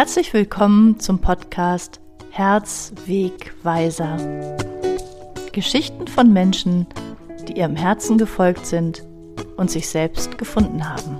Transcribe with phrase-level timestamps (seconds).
[0.00, 4.16] Herzlich willkommen zum Podcast Herzwegweiser.
[5.52, 6.86] Geschichten von Menschen,
[7.46, 9.06] die ihrem Herzen gefolgt sind
[9.58, 11.18] und sich selbst gefunden haben.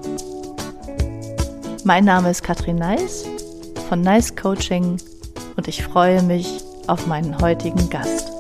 [1.85, 3.29] Mein Name ist Katrin Neis
[3.91, 4.97] von Nice Coaching
[5.59, 8.40] und ich freue mich auf meinen heutigen Gast.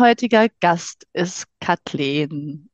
[0.00, 2.70] Heutiger Gast ist Kathleen.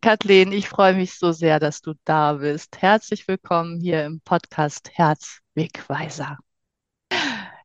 [0.00, 2.80] Kathleen, ich freue mich so sehr, dass du da bist.
[2.80, 6.38] Herzlich willkommen hier im Podcast Herzwegweiser.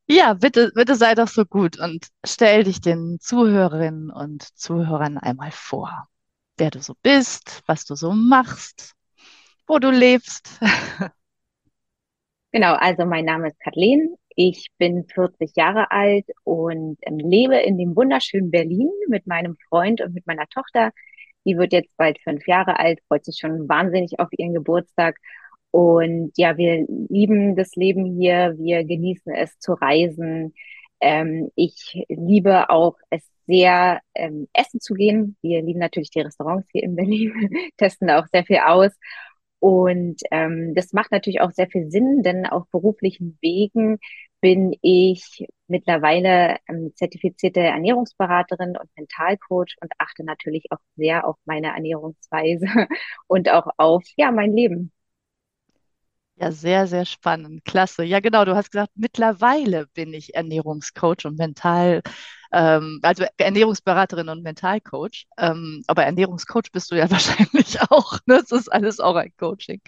[0.08, 5.52] Ja, bitte, bitte sei doch so gut und stell dich den Zuhörerinnen und Zuhörern einmal
[5.52, 6.08] vor,
[6.58, 8.94] wer du so bist, was du so machst,
[9.68, 10.60] wo du lebst.
[12.56, 14.16] Genau, also mein Name ist Kathleen.
[14.36, 20.02] Ich bin 40 Jahre alt und ähm, lebe in dem wunderschönen Berlin mit meinem Freund
[20.02, 20.92] und mit meiner Tochter.
[21.46, 25.18] Die wird jetzt bald fünf Jahre alt, freut sich schon wahnsinnig auf ihren Geburtstag.
[25.72, 28.56] Und ja, wir lieben das Leben hier.
[28.58, 30.54] Wir genießen es zu reisen.
[31.02, 35.36] Ähm, ich liebe auch es sehr, ähm, essen zu gehen.
[35.42, 37.34] Wir lieben natürlich die Restaurants hier in Berlin,
[37.78, 38.92] testen auch sehr viel aus.
[39.64, 43.98] Und ähm, das macht natürlich auch sehr viel Sinn, denn auf beruflichen Wegen
[44.42, 51.68] bin ich mittlerweile ähm, zertifizierte Ernährungsberaterin und Mentalcoach und achte natürlich auch sehr auf meine
[51.68, 52.66] Ernährungsweise
[53.28, 54.92] und auch auf ja mein Leben.
[56.36, 57.64] Ja, sehr, sehr spannend.
[57.64, 58.04] Klasse.
[58.04, 58.44] Ja, genau.
[58.44, 62.02] Du hast gesagt, mittlerweile bin ich Ernährungscoach und Mental,
[62.54, 65.26] ähm, also Ernährungsberaterin und Mentalcoach.
[65.38, 68.20] Ähm, aber Ernährungscoach bist du ja wahrscheinlich auch.
[68.26, 68.44] Ne?
[68.48, 69.82] Das ist alles auch ein Coaching.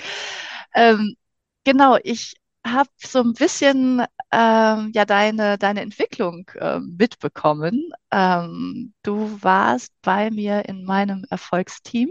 [0.74, 1.16] Ähm,
[1.64, 7.92] genau, ich habe so ein bisschen ähm, ja deine, deine Entwicklung ähm, mitbekommen.
[8.12, 12.10] Ähm, du warst bei mir in meinem Erfolgsteam.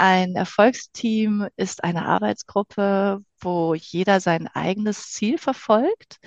[0.00, 6.18] Ein Erfolgsteam ist eine Arbeitsgruppe, wo jeder sein eigenes Ziel verfolgt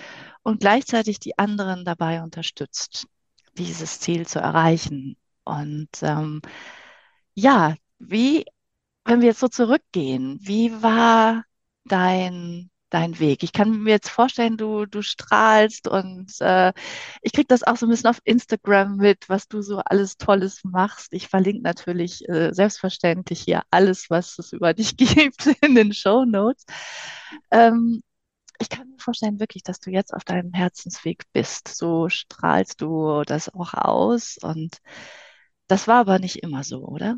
[0.43, 3.07] und gleichzeitig die anderen dabei unterstützt,
[3.57, 5.15] dieses Ziel zu erreichen.
[5.45, 6.41] Und ähm,
[7.33, 8.43] ja, wie,
[9.05, 11.45] wenn wir jetzt so zurückgehen, wie war
[11.85, 13.43] dein dein Weg.
[13.43, 16.73] Ich kann mir jetzt vorstellen, du, du strahlst und äh,
[17.21, 20.63] ich kriege das auch so ein bisschen auf Instagram mit, was du so alles Tolles
[20.63, 21.13] machst.
[21.13, 26.25] Ich verlinke natürlich äh, selbstverständlich hier alles, was es über dich gibt in den Show
[26.25, 26.65] Notes.
[27.51, 28.03] Ähm,
[28.59, 31.67] ich kann mir vorstellen wirklich, dass du jetzt auf deinem Herzensweg bist.
[31.69, 34.77] So strahlst du das auch aus und
[35.67, 37.17] das war aber nicht immer so, oder?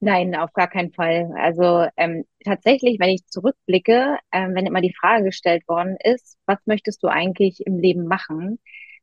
[0.00, 1.32] Nein, auf gar keinen Fall.
[1.36, 6.58] Also ähm, tatsächlich, wenn ich zurückblicke, ähm, wenn immer die Frage gestellt worden ist, was
[6.66, 8.60] möchtest du eigentlich im Leben machen,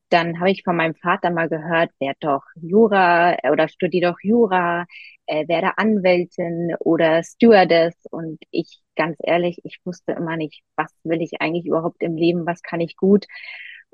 [0.10, 4.20] dann habe ich von meinem Vater mal gehört, werd doch Jura äh, oder studier doch
[4.22, 4.86] Jura,
[5.26, 7.96] äh, werde Anwältin oder Stewardess.
[8.12, 12.46] Und ich, ganz ehrlich, ich wusste immer nicht, was will ich eigentlich überhaupt im Leben,
[12.46, 13.26] was kann ich gut.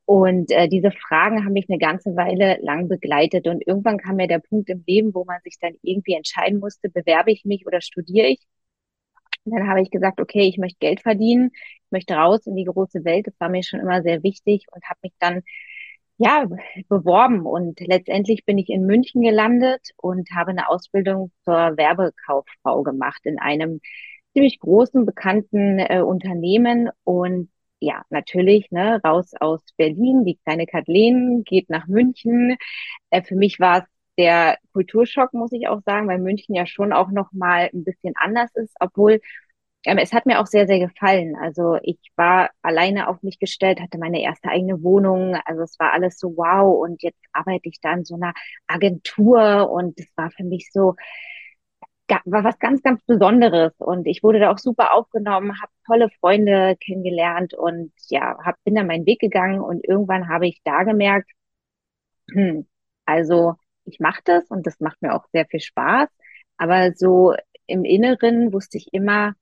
[0.06, 3.48] Und äh, diese Fragen haben mich eine ganze Weile lang begleitet.
[3.48, 6.90] Und irgendwann kam mir der Punkt im Leben, wo man sich dann irgendwie entscheiden musste,
[6.90, 8.40] bewerbe ich mich oder studiere ich.
[9.44, 12.66] Und dann habe ich gesagt, okay, ich möchte Geld verdienen, ich möchte raus in die
[12.66, 13.28] große Welt.
[13.28, 15.42] Das war mir schon immer sehr wichtig und habe mich dann
[16.18, 16.46] ja
[16.90, 17.46] beworben.
[17.46, 23.40] Und letztendlich bin ich in München gelandet und habe eine Ausbildung zur Werbekauffrau gemacht in
[23.40, 23.82] einem
[24.34, 26.90] ziemlich großen, bekannten äh, Unternehmen.
[27.04, 27.50] Und
[27.82, 32.58] ja, natürlich, ne, raus aus Berlin, die kleine Kathleen geht nach München.
[33.10, 33.86] Äh, für mich war es
[34.18, 38.14] der Kulturschock, muss ich auch sagen, weil München ja schon auch noch mal ein bisschen
[38.18, 39.20] anders ist, obwohl
[39.86, 41.36] ähm, es hat mir auch sehr, sehr gefallen.
[41.42, 45.36] Also ich war alleine auf mich gestellt, hatte meine erste eigene Wohnung.
[45.46, 46.84] Also es war alles so wow.
[46.84, 48.34] Und jetzt arbeite ich da in so einer
[48.68, 50.96] Agentur und es war für mich so,
[52.26, 53.74] war was ganz, ganz Besonderes.
[53.78, 58.76] Und ich wurde da auch super aufgenommen, habe tolle Freunde kennengelernt und ja, hab, bin
[58.76, 61.32] dann meinen Weg gegangen und irgendwann habe ich da gemerkt,
[62.32, 62.68] hm,
[63.06, 63.56] also
[63.86, 66.10] ich mache das und das macht mir auch sehr viel Spaß,
[66.58, 67.34] aber so
[67.68, 69.34] im Inneren wusste ich immer,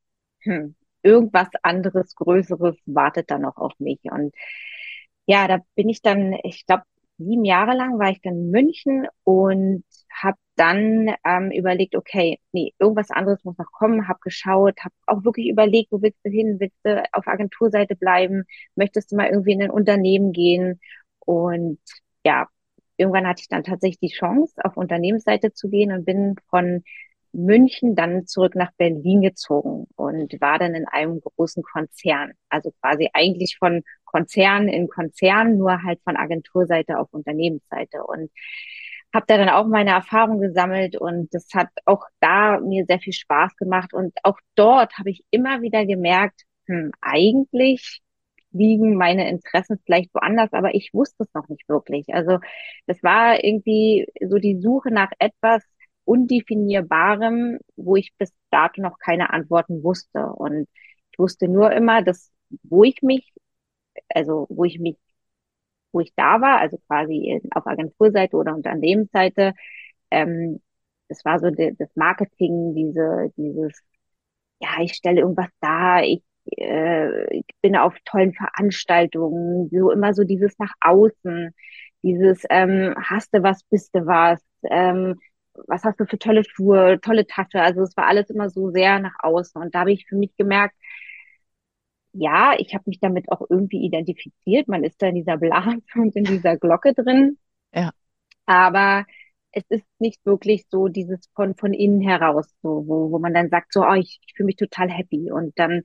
[0.41, 3.99] hm, irgendwas anderes, Größeres wartet da noch auf mich.
[4.03, 4.33] Und
[5.25, 6.83] ja, da bin ich dann, ich glaube,
[7.17, 12.73] sieben Jahre lang war ich dann in München und habe dann ähm, überlegt, okay, nee,
[12.79, 16.59] irgendwas anderes muss noch kommen, habe geschaut, habe auch wirklich überlegt, wo willst du hin,
[16.59, 18.43] willst du auf Agenturseite bleiben,
[18.75, 20.79] möchtest du mal irgendwie in ein Unternehmen gehen
[21.19, 21.79] und
[22.25, 22.47] ja,
[22.97, 26.83] irgendwann hatte ich dann tatsächlich die Chance, auf Unternehmensseite zu gehen und bin von
[27.31, 32.33] München dann zurück nach Berlin gezogen und war dann in einem großen Konzern.
[32.49, 38.03] Also quasi eigentlich von Konzern in Konzern, nur halt von Agenturseite auf Unternehmensseite.
[38.03, 38.31] Und
[39.13, 43.13] habe da dann auch meine Erfahrung gesammelt und das hat auch da mir sehr viel
[43.13, 43.93] Spaß gemacht.
[43.93, 48.01] Und auch dort habe ich immer wieder gemerkt, hm, eigentlich
[48.51, 52.07] liegen meine Interessen vielleicht woanders, aber ich wusste es noch nicht wirklich.
[52.13, 52.39] Also
[52.87, 55.63] das war irgendwie so die Suche nach etwas
[56.05, 60.25] Undefinierbarem, wo ich bis dato noch keine Antworten wusste.
[60.27, 60.67] Und
[61.11, 62.31] ich wusste nur immer, dass
[62.63, 63.31] wo ich mich,
[64.09, 64.97] also wo ich mich,
[65.91, 69.53] wo ich da war, also quasi auf Agenturseite oder Unternehmensseite,
[70.11, 70.61] ähm,
[71.09, 73.81] das war so das Marketing, diese, dieses,
[74.59, 76.23] ja, ich stelle irgendwas dar, ich
[76.57, 81.53] äh, ich bin auf tollen Veranstaltungen, so immer so dieses nach außen,
[82.03, 85.19] dieses ähm, hast du was, bist du was, ähm,
[85.67, 87.61] was hast du für tolle Schuhe, tolle Tasche.
[87.61, 89.61] Also es war alles immer so sehr nach außen.
[89.61, 90.75] Und da habe ich für mich gemerkt,
[92.13, 94.67] ja, ich habe mich damit auch irgendwie identifiziert.
[94.67, 97.37] Man ist da in dieser Blase und in dieser Glocke drin.
[97.73, 97.91] Ja.
[98.45, 99.05] Aber
[99.51, 103.49] es ist nicht wirklich so dieses von, von innen heraus, so, wo, wo man dann
[103.49, 105.31] sagt, so, oh, ich, ich fühle mich total happy.
[105.31, 105.83] Und dann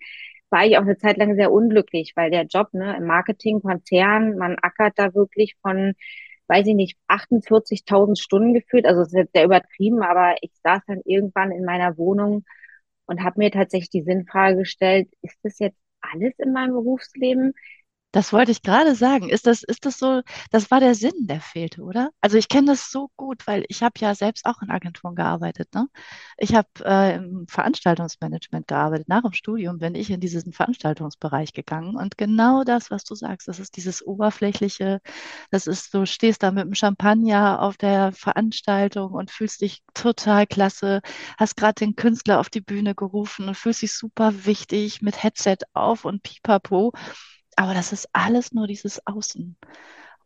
[0.50, 4.36] war ich auch eine Zeit lang sehr unglücklich, weil der Job ne, im Marketing, Konzern,
[4.36, 5.94] man ackert da wirklich von,
[6.48, 8.86] weiß ich nicht, 48.000 Stunden gefühlt.
[8.86, 12.44] Also es ist jetzt sehr übertrieben, aber ich saß dann irgendwann in meiner Wohnung
[13.06, 15.78] und habe mir tatsächlich die Sinnfrage gestellt, ist das jetzt
[16.14, 17.54] alles in meinem Berufsleben?
[18.14, 19.28] Das wollte ich gerade sagen.
[19.28, 20.22] Ist das, ist das so,
[20.52, 22.10] das war der Sinn, der fehlte, oder?
[22.20, 25.74] Also ich kenne das so gut, weil ich habe ja selbst auch in Agenturen gearbeitet.
[25.74, 25.88] Ne?
[26.38, 29.08] Ich habe äh, im Veranstaltungsmanagement gearbeitet.
[29.08, 31.96] Nach dem Studium bin ich in diesen Veranstaltungsbereich gegangen.
[31.96, 35.00] Und genau das, was du sagst, das ist dieses Oberflächliche,
[35.50, 40.46] das ist, du stehst da mit dem Champagner auf der Veranstaltung und fühlst dich total
[40.46, 41.00] klasse,
[41.36, 45.56] hast gerade den Künstler auf die Bühne gerufen und fühlst dich super wichtig mit Headset
[45.72, 46.92] auf und pipapo.
[47.56, 49.56] Aber das ist alles nur dieses Außen.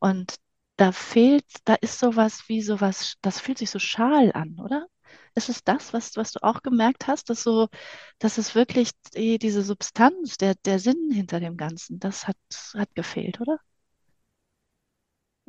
[0.00, 0.36] Und
[0.76, 4.86] da fehlt, da ist sowas wie sowas, das fühlt sich so schal an, oder?
[5.34, 7.69] Ist es das, was, was du auch gemerkt hast, dass so,
[8.19, 12.36] dass es wirklich die, diese Substanz, der, der Sinn hinter dem Ganzen, das hat,
[12.75, 13.58] hat gefehlt, oder?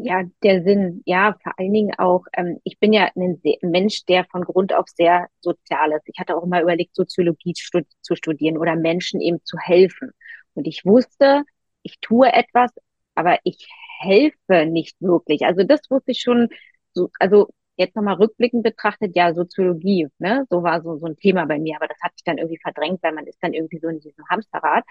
[0.01, 4.23] Ja, der Sinn, ja, vor allen Dingen auch, ähm, ich bin ja ein, Mensch, der
[4.25, 6.03] von Grund auf sehr sozial ist.
[6.07, 10.11] Ich hatte auch mal überlegt, Soziologie stud zu studieren oder Menschen eben zu helfen.
[10.53, 11.43] Und ich wusste,
[11.83, 12.71] ich tue etwas,
[13.15, 13.67] aber ich
[13.99, 15.45] helfe nicht wirklich.
[15.45, 16.49] Also das wusste ich schon,
[16.93, 21.45] so, also jetzt nochmal rückblickend betrachtet, ja, Soziologie, ne, so war so, so ein Thema
[21.45, 23.87] bei mir, aber das hat sich dann irgendwie verdrängt, weil man ist dann irgendwie so
[23.87, 24.83] in diesem Hamsterrad.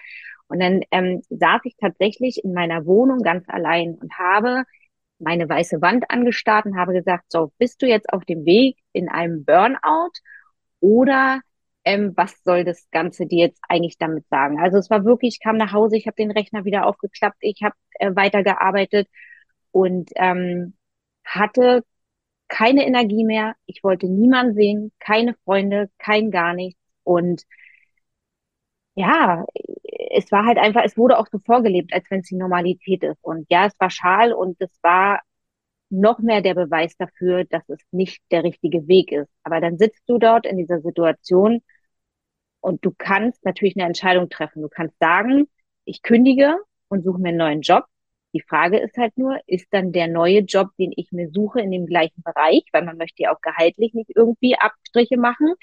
[0.49, 4.65] Und dann ähm, saß ich tatsächlich in meiner Wohnung ganz allein und habe
[5.19, 9.09] meine weiße Wand angestarrt und habe gesagt, so, bist du jetzt auf dem Weg in
[9.09, 10.13] einem Burnout
[10.81, 11.41] oder
[11.89, 14.61] ähm, was soll das Ganze dir jetzt eigentlich damit sagen?
[14.61, 17.63] Also es war wirklich, ich kam nach Hause, ich habe den Rechner wieder aufgeklappt, ich
[17.63, 19.09] habe äh, weitergearbeitet
[19.73, 20.75] und ähm,
[21.25, 21.85] hatte
[22.49, 23.55] keine Energie mehr.
[23.67, 26.81] Ich wollte niemanden sehen, keine Freunde, kein gar nichts.
[27.05, 27.45] Und
[28.95, 29.45] ja,
[30.11, 33.19] es war halt einfach, es wurde auch so vorgelebt, als wenn es die Normalität ist.
[33.23, 35.21] Und ja, es war schal und es war
[35.91, 39.31] noch mehr der Beweis dafür, dass es nicht der richtige Weg ist.
[39.45, 41.63] Aber dann sitzt du dort in dieser Situation
[42.69, 44.61] und du kannst natürlich eine Entscheidung treffen.
[44.61, 45.49] Du kannst sagen,
[45.87, 46.59] ich kündige
[46.89, 47.87] und suche mir einen neuen Job.
[48.35, 51.71] Die Frage ist halt nur, ist dann der neue Job, den ich mir suche, in
[51.71, 55.55] dem gleichen Bereich, weil man möchte ja auch gehaltlich nicht irgendwie Abstriche machen,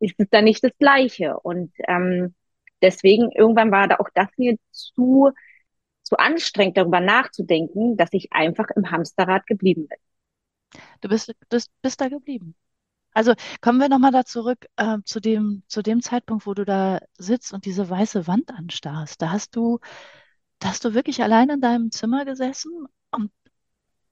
[0.00, 1.40] ist es dann nicht das Gleiche.
[1.40, 2.34] Und ähm,
[2.82, 5.30] deswegen irgendwann war da auch das mir zu,
[6.02, 9.98] zu anstrengend, darüber nachzudenken, dass ich einfach im Hamsterrad geblieben bin.
[11.00, 12.54] Du bist, du bist da geblieben.
[13.12, 17.00] Also kommen wir nochmal da zurück äh, zu dem, zu dem Zeitpunkt, wo du da
[17.18, 19.20] sitzt und diese weiße Wand anstarrst.
[19.22, 19.80] Da hast du,
[20.60, 23.32] da hast du wirklich allein in deinem Zimmer gesessen und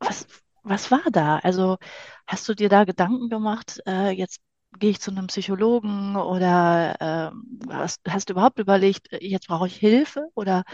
[0.00, 0.26] was,
[0.62, 1.38] was war da?
[1.40, 1.78] Also
[2.26, 4.40] hast du dir da Gedanken gemacht, äh, jetzt
[4.78, 9.66] gehe ich zu einem Psychologen oder äh, hast, hast du überhaupt überlegt, äh, jetzt brauche
[9.68, 10.64] ich Hilfe oder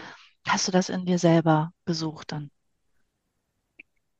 [0.47, 2.51] hast du das in dir selber gesucht dann?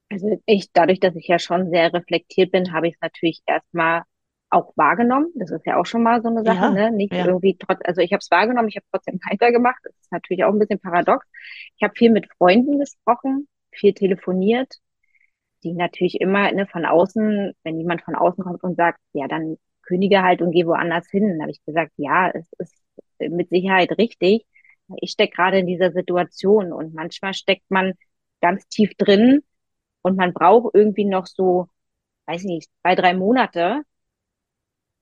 [0.09, 4.03] Also ich, dadurch, dass ich ja schon sehr reflektiert bin, habe ich es natürlich erstmal
[4.49, 5.27] auch wahrgenommen.
[5.35, 6.91] Das ist ja auch schon mal so eine Sache, Ja, ne?
[6.91, 7.25] Nicht ja.
[7.25, 9.79] irgendwie trotz, also ich habe es wahrgenommen, ich habe trotzdem weitergemacht.
[9.83, 11.25] Das ist natürlich auch ein bisschen paradox.
[11.77, 14.75] Ich habe viel mit Freunden gesprochen, viel telefoniert,
[15.63, 19.57] die natürlich immer ne, von außen, wenn jemand von außen kommt und sagt, ja, dann
[19.83, 22.83] kündige halt und geh woanders hin, dann habe ich gesagt, ja, es ist
[23.19, 24.45] mit Sicherheit richtig.
[25.01, 27.93] Ich stecke gerade in dieser Situation und manchmal steckt man
[28.41, 29.41] ganz tief drin
[30.05, 31.67] und man braucht irgendwie noch so,
[32.27, 33.83] weiß ich nicht, zwei, drei Monate,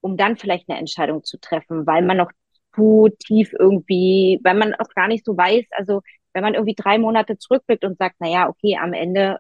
[0.01, 2.31] um dann vielleicht eine Entscheidung zu treffen, weil man noch
[2.75, 6.01] zu tief irgendwie, weil man auch gar nicht so weiß, also
[6.33, 9.39] wenn man irgendwie drei Monate zurückblickt und sagt, na ja, okay, am Ende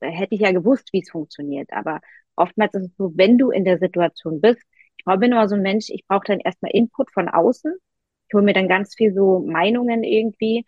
[0.00, 1.72] hätte ich ja gewusst, wie es funktioniert.
[1.72, 2.00] Aber
[2.36, 4.62] oftmals ist es so, wenn du in der Situation bist,
[4.96, 7.74] ich bin immer so ein Mensch, ich brauche dann erstmal Input von außen.
[8.28, 10.64] Ich hole mir dann ganz viel so Meinungen irgendwie,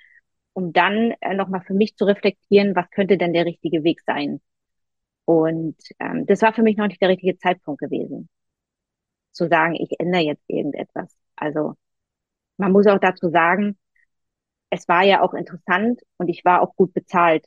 [0.54, 4.40] um dann äh, nochmal für mich zu reflektieren, was könnte denn der richtige Weg sein.
[5.24, 8.28] Und ähm, das war für mich noch nicht der richtige Zeitpunkt gewesen,
[9.32, 11.16] zu sagen, ich ändere jetzt irgendetwas.
[11.36, 11.74] Also
[12.58, 13.78] man muss auch dazu sagen,
[14.70, 17.46] es war ja auch interessant und ich war auch gut bezahlt.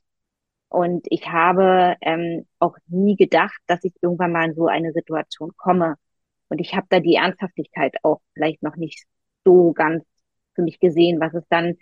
[0.70, 5.54] Und ich habe ähm, auch nie gedacht, dass ich irgendwann mal in so eine Situation
[5.58, 5.96] komme.
[6.50, 9.06] Und ich habe da die Ernsthaftigkeit auch vielleicht noch nicht
[9.46, 10.04] so ganz
[10.56, 11.78] für mich gesehen, was es dann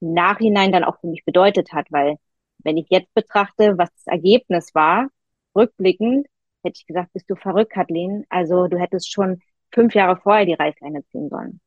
[0.00, 1.86] Nachhinein dann auch für mich bedeutet hat.
[1.90, 2.16] Weil
[2.58, 5.08] wenn ich jetzt betrachte, was das Ergebnis war,
[5.54, 6.26] rückblickend,
[6.62, 8.24] hätte ich gesagt, bist du verrückt, Kathleen.
[8.28, 9.40] Also du hättest schon
[9.72, 11.60] fünf Jahre vorher die Reißleine ziehen sollen.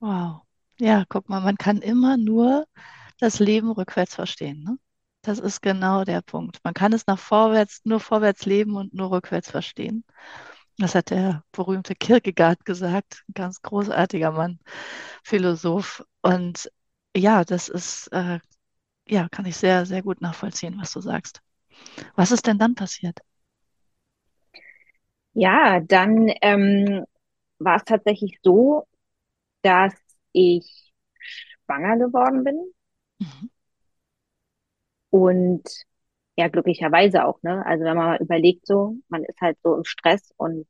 [0.00, 0.42] Wow.
[0.78, 2.66] Ja, guck mal, man kann immer nur
[3.20, 4.64] das Leben rückwärts verstehen.
[4.64, 4.78] Ne?
[5.22, 6.58] Das ist genau der Punkt.
[6.64, 10.04] Man kann es nach vorwärts, nur vorwärts leben und nur rückwärts verstehen.
[10.78, 14.58] Das hat der berühmte Kierkegaard gesagt, ein ganz großartiger Mann,
[15.22, 16.04] Philosoph.
[16.22, 16.70] Und
[17.16, 18.38] ja, das ist, äh,
[19.08, 21.42] ja, kann ich sehr, sehr gut nachvollziehen, was du sagst.
[22.16, 23.20] Was ist denn dann passiert?
[25.34, 27.04] Ja, dann ähm,
[27.58, 28.86] war es tatsächlich so,
[29.62, 29.94] dass
[30.32, 30.92] ich
[31.66, 32.72] schwanger geworden bin.
[33.20, 33.48] Mhm.
[35.10, 35.62] Und
[36.36, 37.64] ja, glücklicherweise auch, ne?
[37.66, 40.66] Also wenn man mal überlegt so, man ist halt so im Stress und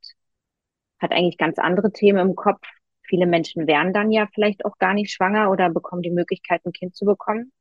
[1.01, 2.63] hat eigentlich ganz andere Themen im Kopf.
[3.13, 6.73] Viele Menschen wären dann ja vielleicht auch gar nicht schwanger oder bekommen die Möglichkeit, ein
[6.73, 7.53] Kind zu bekommen.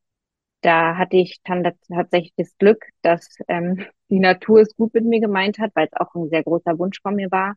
[0.62, 5.20] Da hatte ich dann tatsächlich das Glück, dass ähm, die Natur es gut mit mir
[5.20, 7.56] gemeint hat, weil es auch ein sehr großer Wunsch von mir war.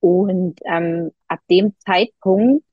[0.00, 2.66] Und ähm, ab dem Zeitpunkt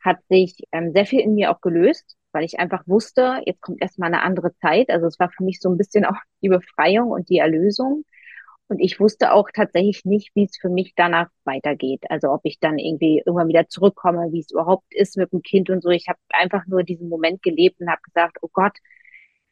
[0.00, 3.82] hat sich ähm, sehr viel in mir auch gelöst weil ich einfach wusste, jetzt kommt
[3.82, 4.88] erstmal eine andere Zeit.
[4.90, 8.04] Also es war für mich so ein bisschen auch die Befreiung und die Erlösung.
[8.72, 12.04] Und ich wusste auch tatsächlich nicht, wie es für mich danach weitergeht.
[12.08, 15.68] Also ob ich dann irgendwie irgendwann wieder zurückkomme, wie es überhaupt ist mit dem Kind
[15.68, 15.90] und so.
[15.90, 18.72] Ich habe einfach nur diesen Moment gelebt und habe gesagt, oh Gott,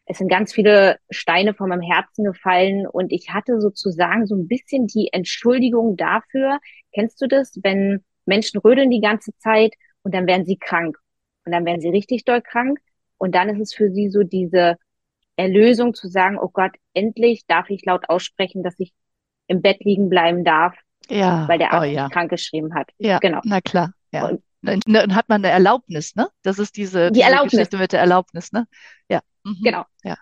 [0.07, 4.49] es sind ganz viele Steine von meinem Herzen gefallen und ich hatte sozusagen so ein
[4.49, 6.59] bisschen die Entschuldigung dafür.
[6.95, 10.97] Kennst du das, wenn Menschen rödeln die ganze Zeit und dann werden sie krank
[11.45, 12.79] und dann werden sie richtig doll krank.
[13.19, 14.79] Und dann ist es für sie so diese
[15.37, 18.95] Erlösung zu sagen, oh Gott, endlich darf ich laut aussprechen, dass ich
[19.51, 20.77] im Bett liegen bleiben darf,
[21.09, 21.47] ja.
[21.49, 22.09] weil der Arzt oh, ja.
[22.09, 22.89] krank geschrieben hat.
[22.99, 23.41] Ja, genau.
[23.45, 23.93] Na klar.
[24.13, 24.29] Ja.
[24.29, 26.29] Und, dann hat man eine Erlaubnis, ne?
[26.43, 27.53] Das ist diese, die diese Erlaubnis.
[27.53, 28.67] Geschichte mit der Erlaubnis, ne?
[29.09, 29.21] Ja.
[29.43, 29.57] Mhm.
[29.63, 29.85] Genau.
[30.05, 30.17] Ja.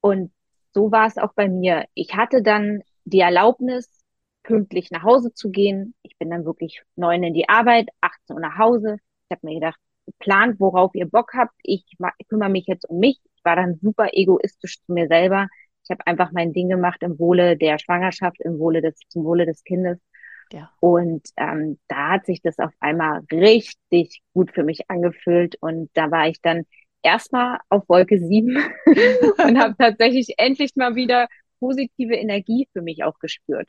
[0.00, 0.32] Und
[0.74, 1.86] so war es auch bei mir.
[1.94, 3.88] Ich hatte dann die Erlaubnis,
[4.42, 5.94] pünktlich nach Hause zu gehen.
[6.02, 8.96] Ich bin dann wirklich neun in die Arbeit, 18 Uhr nach Hause.
[9.28, 9.78] Ich habe mir gedacht,
[10.18, 11.54] plant, worauf ihr Bock habt.
[11.62, 11.84] Ich
[12.28, 13.20] kümmere mich jetzt um mich.
[13.36, 15.48] Ich war dann super egoistisch zu mir selber.
[15.86, 19.46] Ich habe einfach mein Ding gemacht im Wohle der Schwangerschaft, im Wohle des, zum Wohle
[19.46, 19.98] des Kindes.
[20.52, 20.70] Ja.
[20.80, 25.56] Und ähm, da hat sich das auf einmal richtig gut für mich angefühlt.
[25.60, 26.64] Und da war ich dann
[27.02, 28.56] erstmal auf Wolke sieben
[29.44, 31.28] und habe tatsächlich endlich mal wieder
[31.60, 33.68] positive Energie für mich auch gespürt.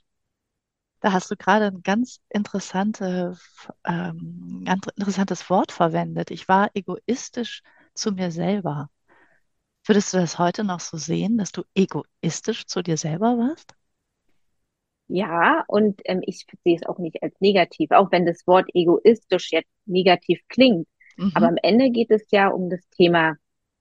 [1.00, 3.38] Da hast du gerade ein ganz interessante,
[3.86, 6.32] ähm, ganz interessantes Wort verwendet.
[6.32, 7.62] Ich war egoistisch
[7.94, 8.90] zu mir selber.
[9.88, 13.74] Würdest du das heute noch so sehen, dass du egoistisch zu dir selber warst?
[15.08, 19.54] Ja, und ähm, ich sehe es auch nicht als negativ, auch wenn das Wort egoistisch
[19.54, 20.88] jetzt negativ klingt.
[21.16, 21.32] Mhm.
[21.34, 23.38] Aber am Ende geht es ja um das Thema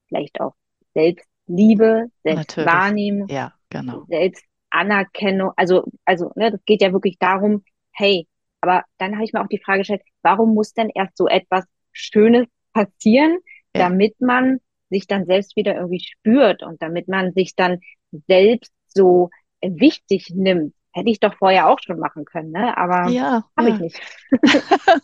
[0.06, 0.54] vielleicht auch
[0.94, 4.04] Selbstliebe, Selbstwahrnehmung, ja, genau.
[4.08, 8.28] Selbst Anerkennung, also, also, ne, das geht ja wirklich darum, hey,
[8.60, 11.64] aber dann habe ich mir auch die Frage gestellt, warum muss denn erst so etwas
[11.90, 13.38] Schönes passieren,
[13.74, 13.88] ja.
[13.88, 14.60] damit man
[14.90, 17.80] sich dann selbst wieder irgendwie spürt und damit man sich dann
[18.28, 20.74] selbst so wichtig nimmt.
[20.92, 22.76] Hätte ich doch vorher auch schon machen können, ne?
[22.76, 23.74] Aber ja, habe ja.
[23.74, 24.00] ich nicht.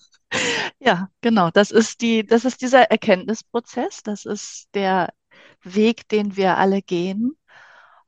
[0.78, 1.50] ja, genau.
[1.50, 4.02] Das ist die, das ist dieser Erkenntnisprozess.
[4.02, 5.12] Das ist der
[5.62, 7.36] Weg, den wir alle gehen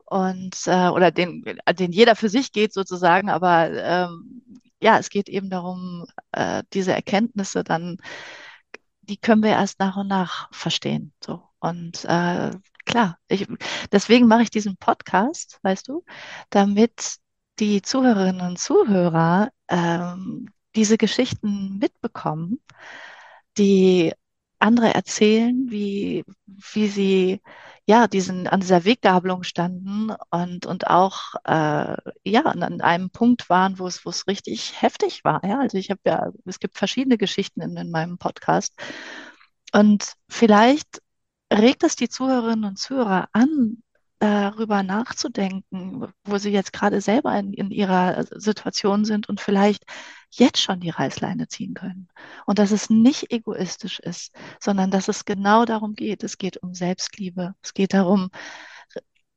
[0.07, 4.43] und äh, oder den, den jeder für sich geht sozusagen, aber ähm,
[4.81, 7.97] ja, es geht eben darum, äh, diese Erkenntnisse dann,
[9.03, 11.13] die können wir erst nach und nach verstehen.
[11.25, 11.43] So.
[11.65, 12.51] Und äh,
[12.85, 13.47] klar, ich,
[13.91, 16.05] deswegen mache ich diesen Podcast, weißt du,
[16.51, 17.17] damit
[17.59, 22.61] die Zuhörerinnen und Zuhörer ähm, diese Geschichten mitbekommen,
[23.57, 24.13] die
[24.59, 27.41] andere erzählen, wie, wie sie
[27.87, 33.79] ja, diesen, an dieser Weggabelung standen und, und auch äh, ja, an einem Punkt waren,
[33.79, 35.45] wo es, wo es richtig heftig war.
[35.45, 38.75] Ja, also ich habe ja, es gibt verschiedene Geschichten in, in meinem Podcast.
[39.73, 41.03] Und vielleicht
[41.55, 43.83] regt es die Zuhörerinnen und Zuhörer an,
[44.19, 49.85] darüber nachzudenken, wo sie jetzt gerade selber in, in ihrer Situation sind und vielleicht
[50.31, 52.09] jetzt schon die Reißleine ziehen können.
[52.47, 56.25] Und dass es nicht egoistisch ist, sondern dass es genau darum geht.
[56.25, 57.55] Es geht um Selbstliebe.
[57.63, 58.31] Es geht darum,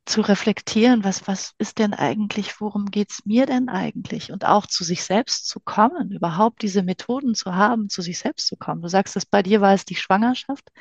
[0.07, 4.31] zu reflektieren, was, was ist denn eigentlich, worum geht's mir denn eigentlich?
[4.31, 8.47] Und auch zu sich selbst zu kommen, überhaupt diese Methoden zu haben, zu sich selbst
[8.47, 8.81] zu kommen.
[8.81, 10.71] Du sagst, dass bei dir war es die Schwangerschaft,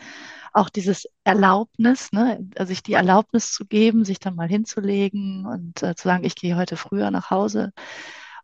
[0.52, 5.94] auch dieses Erlaubnis, ne, sich die Erlaubnis zu geben, sich dann mal hinzulegen und äh,
[5.94, 7.72] zu sagen, ich gehe heute früher nach Hause.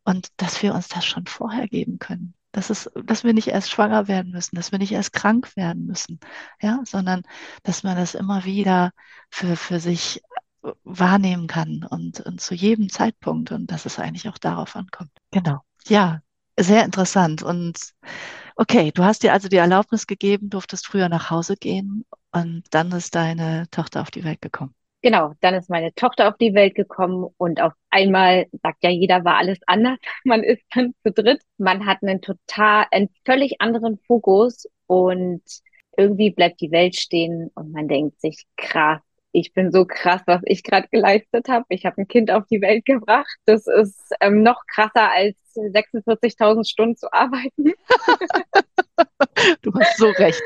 [0.05, 2.35] Und dass wir uns das schon vorher geben können.
[2.51, 5.87] Dass, es, dass wir nicht erst schwanger werden müssen, dass wir nicht erst krank werden
[5.87, 6.21] müssen,
[6.61, 7.23] ja, sondern
[7.63, 8.91] dass man das immer wieder
[9.31, 10.21] für, für sich
[10.85, 15.11] wahrnehmen kann und, und zu jedem Zeitpunkt und dass es eigentlich auch darauf ankommt.
[15.31, 15.61] Genau.
[15.87, 16.21] Ja,
[16.59, 17.43] sehr interessant.
[17.43, 17.93] Und
[18.57, 22.93] okay, du hast dir also die Erlaubnis gegeben, durftest früher nach Hause gehen und dann
[22.93, 24.75] ist deine Tochter auf die Welt gekommen.
[25.05, 29.25] Genau, dann ist meine Tochter auf die Welt gekommen und auf einmal sagt ja jeder,
[29.25, 29.99] war alles anders.
[30.25, 31.43] Man ist dann zu dritt.
[31.59, 35.43] Man hat einen total, einen völlig anderen Fokus und
[35.97, 39.01] irgendwie bleibt die Welt stehen und man denkt sich, krass,
[39.33, 41.65] ich bin so krass, was ich gerade geleistet habe.
[41.71, 43.35] Ich habe ein Kind auf die Welt gebracht.
[43.47, 47.73] Das ist ähm, noch krasser als 46.000 Stunden zu arbeiten.
[49.63, 50.43] du hast so recht.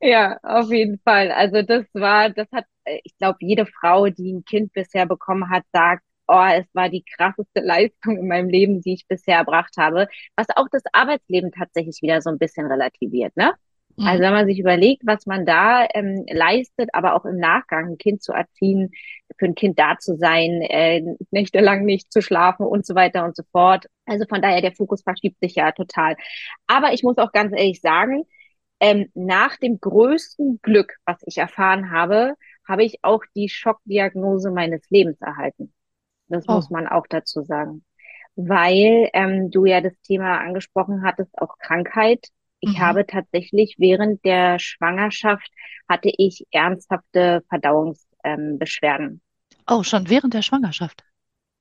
[0.00, 1.30] ja, auf jeden Fall.
[1.32, 2.64] Also das war, das hat,
[3.04, 7.04] ich glaube, jede Frau, die ein Kind bisher bekommen hat, sagt, oh, es war die
[7.16, 10.08] krasseste Leistung in meinem Leben, die ich bisher erbracht habe.
[10.36, 13.54] Was auch das Arbeitsleben tatsächlich wieder so ein bisschen relativiert, ne?
[13.96, 14.06] Mhm.
[14.06, 17.98] Also wenn man sich überlegt, was man da ähm, leistet, aber auch im Nachgang ein
[17.98, 18.90] Kind zu erziehen,
[19.38, 23.36] für ein Kind da zu sein, äh, nächtelang nicht zu schlafen und so weiter und
[23.36, 23.86] so fort.
[24.04, 26.16] Also von daher, der Fokus verschiebt sich ja total.
[26.66, 28.24] Aber ich muss auch ganz ehrlich sagen,
[28.80, 32.34] ähm, nach dem größten Glück, was ich erfahren habe,
[32.68, 35.72] habe ich auch die Schockdiagnose meines Lebens erhalten.
[36.28, 36.52] Das oh.
[36.54, 37.84] muss man auch dazu sagen.
[38.34, 42.28] Weil ähm, du ja das Thema angesprochen hattest, auch Krankheit
[42.66, 42.80] ich mhm.
[42.80, 45.50] habe tatsächlich während der Schwangerschaft
[45.88, 49.06] hatte ich ernsthafte Verdauungsbeschwerden.
[49.06, 51.04] Ähm, oh, schon während der Schwangerschaft?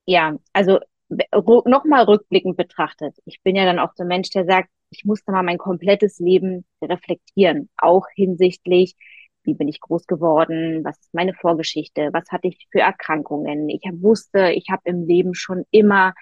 [0.05, 3.15] Ja, also nochmal rückblickend betrachtet.
[3.25, 6.17] Ich bin ja dann auch so ein Mensch, der sagt, ich musste mal mein komplettes
[6.17, 8.95] Leben reflektieren, auch hinsichtlich,
[9.43, 13.69] wie bin ich groß geworden, was ist meine Vorgeschichte, was hatte ich für Erkrankungen.
[13.69, 16.15] Ich wusste, ich habe im Leben schon immer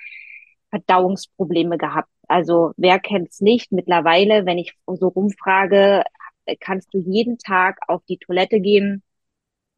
[0.72, 2.10] Verdauungsprobleme gehabt.
[2.28, 3.72] Also wer kennt's nicht?
[3.72, 6.04] Mittlerweile, wenn ich so rumfrage,
[6.60, 9.04] kannst du jeden Tag auf die Toilette gehen,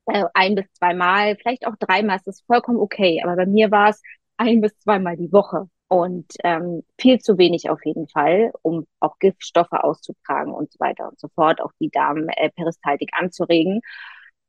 [0.07, 3.21] äh, ein bis zweimal, vielleicht auch dreimal, das ist vollkommen okay.
[3.23, 4.01] Aber bei mir war es
[4.37, 9.19] ein bis zweimal die Woche und ähm, viel zu wenig auf jeden Fall, um auch
[9.19, 13.81] Giftstoffe auszutragen und so weiter und so fort, auch die Darmperistaltik äh, anzuregen.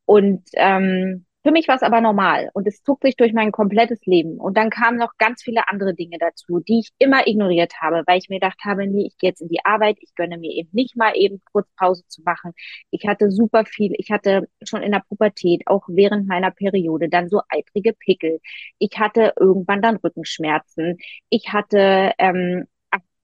[0.07, 4.05] Und ähm, für mich war es aber normal und es zog sich durch mein komplettes
[4.05, 4.39] Leben.
[4.41, 8.19] Und dann kamen noch ganz viele andere Dinge dazu, die ich immer ignoriert habe, weil
[8.19, 10.69] ich mir gedacht habe, nee, ich gehe jetzt in die Arbeit, ich gönne mir eben
[10.73, 12.53] nicht mal eben kurz Pause zu machen.
[12.91, 17.29] Ich hatte super viel, ich hatte schon in der Pubertät, auch während meiner Periode, dann
[17.29, 18.41] so eitrige Pickel.
[18.79, 20.99] Ich hatte irgendwann dann Rückenschmerzen.
[21.29, 22.65] Ich hatte ähm,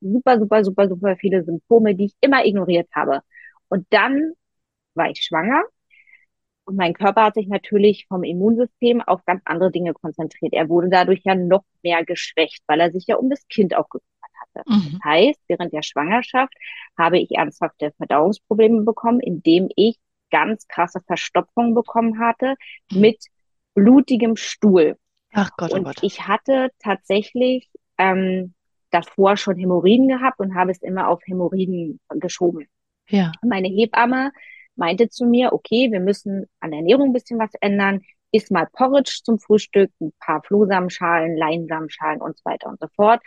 [0.01, 3.23] super, super, super, super viele Symptome, die ich immer ignoriert habe.
[3.69, 4.35] Und dann
[4.95, 5.65] war ich schwanger
[6.65, 10.53] und mein Körper hat sich natürlich vom Immunsystem auf ganz andere Dinge konzentriert.
[10.53, 13.89] Er wurde dadurch ja noch mehr geschwächt, weil er sich ja um das Kind auch
[13.89, 14.65] gekümmert hatte.
[14.69, 14.93] Mhm.
[14.93, 16.55] Das heißt, während der Schwangerschaft
[16.97, 19.99] habe ich ernsthafte Verdauungsprobleme bekommen, indem ich
[20.31, 22.55] ganz krasse Verstopfung bekommen hatte
[22.93, 23.19] mit
[23.75, 24.97] blutigem Stuhl.
[25.33, 25.99] Ach Gott, oh und Gott.
[26.03, 28.55] ich hatte tatsächlich ähm,
[28.91, 32.67] davor schon Hämorrhoiden gehabt und habe es immer auf Hämorrhoiden geschoben.
[33.09, 33.33] Ja.
[33.43, 34.33] Meine Hebamme
[34.77, 38.03] meinte zu mir, okay, wir müssen an der Ernährung ein bisschen was ändern.
[38.33, 43.21] Iss mal Porridge zum Frühstück, ein paar Flohsamenschalen, Leinsamenschalen und so weiter und so fort.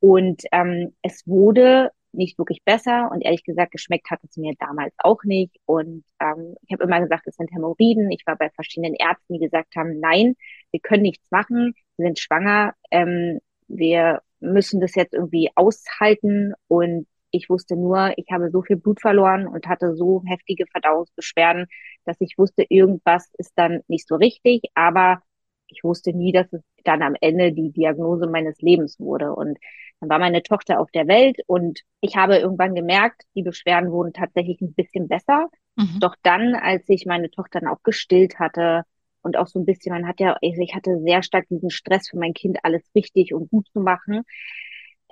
[0.00, 4.94] Und ähm, es wurde nicht wirklich besser und ehrlich gesagt, geschmeckt hat es mir damals
[4.98, 5.56] auch nicht.
[5.66, 8.10] Und ähm, ich habe immer gesagt, es sind Hämorrhoiden.
[8.10, 10.36] Ich war bei verschiedenen Ärzten, die gesagt haben, nein,
[10.70, 17.06] wir können nichts machen, wir sind schwanger, ähm, wir müssen das jetzt irgendwie aushalten und
[17.34, 21.66] ich wusste nur, ich habe so viel Blut verloren und hatte so heftige Verdauungsbeschwerden,
[22.04, 25.20] dass ich wusste, irgendwas ist dann nicht so richtig, aber
[25.66, 29.34] ich wusste nie, dass es dann am Ende die Diagnose meines Lebens wurde.
[29.34, 29.58] Und
[30.00, 34.12] dann war meine Tochter auf der Welt und ich habe irgendwann gemerkt, die Beschwerden wurden
[34.12, 35.48] tatsächlich ein bisschen besser.
[35.76, 35.98] Mhm.
[36.00, 38.82] Doch dann, als ich meine Tochter dann auch gestillt hatte
[39.22, 42.08] und auch so ein bisschen, man hat ja, also ich hatte sehr stark diesen Stress
[42.08, 44.22] für mein Kind, alles richtig und gut zu machen.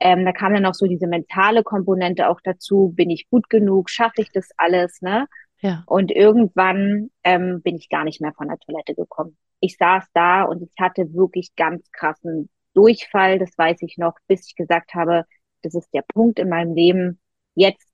[0.05, 2.93] Ähm, da kam dann auch so diese mentale Komponente auch dazu.
[2.93, 3.89] Bin ich gut genug?
[3.89, 5.01] Schaffe ich das alles?
[5.01, 5.29] Ne?
[5.61, 5.85] Ja.
[5.87, 9.37] Und irgendwann ähm, bin ich gar nicht mehr von der Toilette gekommen.
[9.61, 14.49] Ich saß da und ich hatte wirklich ganz krassen Durchfall, das weiß ich noch, bis
[14.49, 15.25] ich gesagt habe,
[15.63, 17.21] das ist der Punkt in meinem Leben.
[17.55, 17.89] Jetzt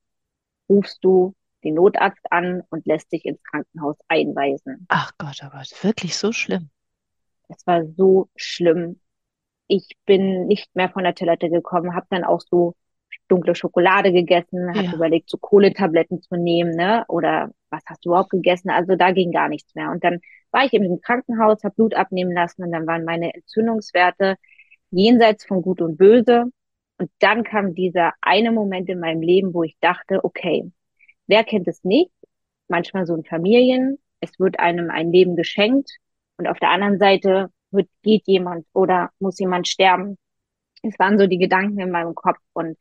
[0.66, 4.86] rufst du den Notarzt an und lässt dich ins Krankenhaus einweisen.
[4.88, 6.70] Ach Gott, oh Gott, wirklich so schlimm.
[7.48, 8.98] Es war so schlimm.
[9.68, 12.74] Ich bin nicht mehr von der Toilette gekommen, habe dann auch so
[13.28, 14.92] dunkle Schokolade gegessen, hatte Ja.
[14.94, 17.04] überlegt, so Kohletabletten zu nehmen, ne?
[17.08, 18.70] Oder was hast du überhaupt gegessen?
[18.70, 19.90] Also da ging gar nichts mehr.
[19.90, 23.34] Und dann war ich eben im Krankenhaus, habe Blut abnehmen lassen und dann waren meine
[23.34, 24.36] Entzündungswerte
[24.90, 26.46] jenseits von Gut und Böse.
[26.98, 30.70] Und dann kam dieser eine Moment in meinem Leben, wo ich dachte, okay,
[31.26, 32.12] wer kennt es nicht?
[32.68, 35.90] Manchmal so in Familien, es wird einem ein Leben geschenkt
[36.38, 40.18] und auf der anderen Seite wird, geht jemand oder muss jemand sterben.
[40.82, 42.76] Es waren so die Gedanken in meinem Kopf und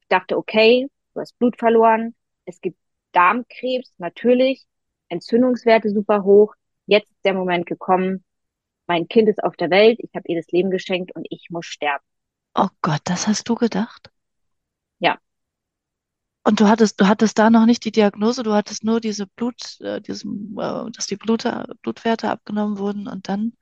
[0.00, 2.14] ich dachte, okay, du hast Blut verloren,
[2.46, 2.78] es gibt
[3.12, 4.64] Darmkrebs, natürlich,
[5.08, 6.54] Entzündungswerte super hoch.
[6.86, 8.24] Jetzt ist der Moment gekommen,
[8.86, 11.66] mein Kind ist auf der Welt, ich habe ihr das Leben geschenkt und ich muss
[11.66, 12.04] sterben.
[12.54, 14.10] Oh Gott, das hast du gedacht?
[14.98, 15.20] Ja,
[16.44, 19.80] Und du hattest, du hattest da noch nicht die Diagnose, du hattest nur diese Blut,
[19.80, 23.52] äh, diesem, äh, dass die Blute, Blutwerte abgenommen wurden und dann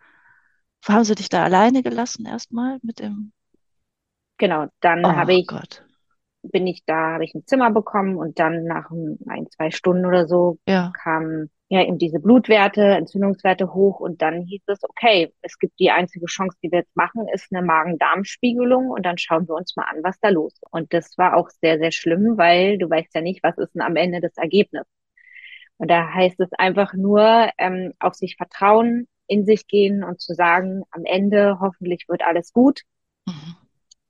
[0.89, 3.33] haben sie dich da alleine gelassen erstmal mit dem,
[4.39, 4.67] genau.
[4.81, 5.85] Dann habe oh ich Gott,
[6.43, 10.07] bin ich da, habe ich ein Zimmer bekommen und dann nach ein, ein, zwei Stunden
[10.07, 15.33] oder so ja, kamen ja eben diese Blutwerte, Entzündungswerte hoch und dann hieß es, okay,
[15.41, 19.47] es gibt die einzige Chance, die wir jetzt machen, ist eine Magen-Darm-Spiegelung und dann schauen
[19.47, 20.65] wir uns mal an, was da los ist.
[20.73, 23.83] Und das war auch sehr, sehr schlimm, weil du weißt ja nicht, was ist denn
[23.83, 24.83] am Ende das Ergebnis.
[25.79, 30.35] Und da heißt es einfach nur, ähm, auf sich vertrauen, in sich gehen und zu
[30.35, 32.83] sagen, am Ende hoffentlich wird alles gut.
[33.27, 33.57] mhm.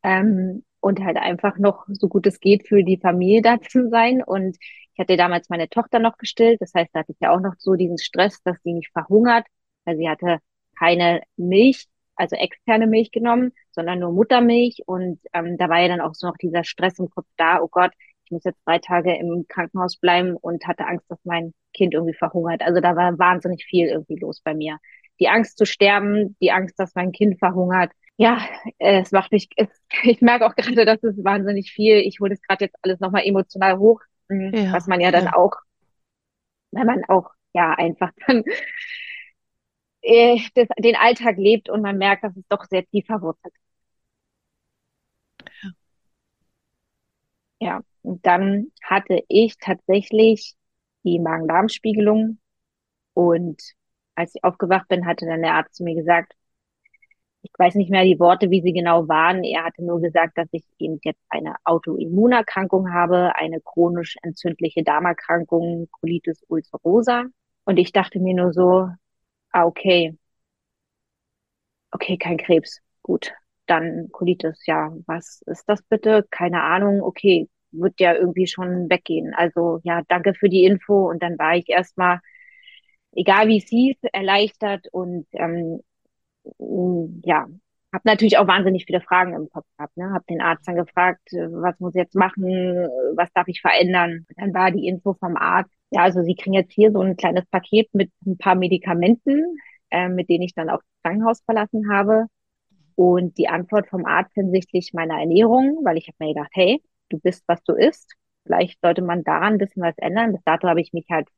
[0.03, 4.23] Ähm, und halt einfach noch so gut es geht für die Familie da zu sein.
[4.23, 4.57] Und
[4.95, 6.61] ich hatte damals meine Tochter noch gestillt.
[6.61, 9.47] Das heißt, da hatte ich ja auch noch so diesen Stress, dass sie nicht verhungert,
[9.85, 10.39] weil sie hatte
[10.79, 14.83] keine Milch, also externe Milch genommen, sondern nur Muttermilch.
[14.87, 17.69] Und ähm, da war ja dann auch so noch dieser Stress im Kopf da, oh
[17.69, 17.93] Gott,
[18.25, 22.15] ich muss jetzt drei Tage im Krankenhaus bleiben und hatte Angst, dass mein Kind irgendwie
[22.15, 22.63] verhungert.
[22.63, 24.79] Also da war wahnsinnig viel irgendwie los bei mir.
[25.21, 28.39] Die Angst zu sterben, die Angst, dass mein Kind verhungert ja,
[28.79, 29.69] äh, es macht mich, es,
[30.03, 31.97] ich merke auch gerade, dass es wahnsinnig viel.
[31.99, 34.01] Ich hole das gerade jetzt alles nochmal emotional hoch,
[34.71, 35.53] was Ja, man ja dann ja, auch,
[36.73, 38.45] wenn man auch ja einfach dann
[40.03, 43.61] äh, das, den Alltag lebt und man merkt, dass es doch sehr tief verwurzelt ist.
[47.61, 50.55] Ja, und dann hatte ich tatsächlich
[51.05, 52.39] die Magen-Darm-Spiegelung
[53.15, 53.63] und
[54.21, 56.35] als ich aufgewacht bin, hatte dann der Arzt zu mir gesagt,
[57.43, 59.45] ich weiß nicht mehr die Worte, wie sie genau waren.
[59.45, 65.89] Er hatte nur gesagt, dass ich eben jetzt eine Autoimmunerkrankung habe, eine chronisch entzündliche Darmerkrankung,
[65.91, 67.25] Colitis ulcerosa.
[67.65, 68.89] Und ich dachte mir nur so,
[69.53, 70.17] ah, okay,
[71.93, 72.81] okay, kein Krebs.
[73.03, 73.33] Gut,
[73.67, 76.27] dann Colitis, ja, was ist das bitte?
[76.31, 79.33] Keine Ahnung, okay, wird ja irgendwie schon weggehen.
[79.35, 81.09] Also ja, danke für die Info.
[81.09, 82.21] Und dann war ich erstmal,
[83.12, 85.81] egal wie es hieß, erleichtert und ähm,
[87.25, 87.46] ja,
[87.92, 89.96] habe natürlich auch wahnsinnig viele Fragen im Kopf gehabt.
[89.96, 90.11] Ne?
[90.12, 92.44] Habe den Arzt dann gefragt, äh, was muss ich jetzt machen,
[93.16, 94.27] was darf ich verändern.
[94.37, 97.46] Dann war die Info vom Arzt, ja, also Sie kriegen jetzt hier so ein kleines
[97.46, 99.57] Paket mit ein paar Medikamenten,
[99.90, 102.27] äh, mit denen ich dann auch das Krankenhaus verlassen habe.
[102.94, 107.18] Und die Antwort vom Arzt hinsichtlich meiner Ernährung, weil ich habe mir gedacht, hey, du
[107.18, 108.14] bist, was du isst.
[108.44, 110.33] Vielleicht sollte man daran ein bisschen was ändern.
[110.33, 111.29] Bis dato habe ich mich halt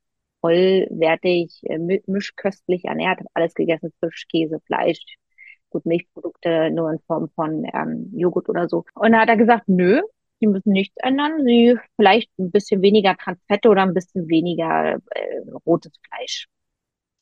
[0.43, 5.01] vollwertig, äh, mischköstlich ernährt, habe alles gegessen, Fisch, Käse, Fleisch,
[5.71, 8.85] gut, Milchprodukte nur in Form von ähm, Joghurt oder so.
[8.95, 10.03] Und da hat er gesagt, nö,
[10.43, 11.45] Sie müssen nichts ändern.
[11.45, 16.49] Sie vielleicht ein bisschen weniger Transfette oder ein bisschen weniger äh, rotes Fleisch.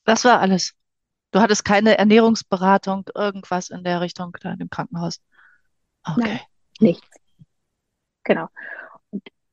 [0.04, 0.72] das war alles.
[1.30, 5.20] Du hattest keine Ernährungsberatung, irgendwas in der Richtung da im Krankenhaus.
[6.02, 6.22] Okay.
[6.22, 6.40] Nein,
[6.80, 7.06] nichts.
[8.24, 8.48] Genau.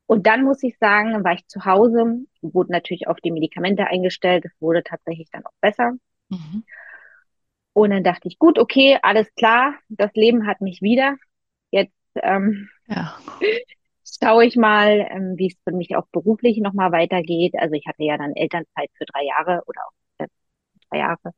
[0.08, 4.46] Und, dann muss ich sagen, war ich zu Hause, wurde natürlich auf die Medikamente eingestellt.
[4.46, 5.94] Es wurde tatsächlich dann auch besser.
[6.30, 6.64] Mhm.
[7.74, 11.16] Und dann dachte ich, gut, okay, alles klar, das Leben hat mich wieder.
[11.70, 11.94] Jetzt
[12.24, 13.18] ähm, Ja.
[14.22, 17.54] schaue ich mal, ähm, wie es für mich auch beruflich nochmal weitergeht.
[17.58, 20.28] Also ich hatte ja dann Elternzeit für drei Jahre oder auch äh,
[20.90, 21.34] drei Jahre.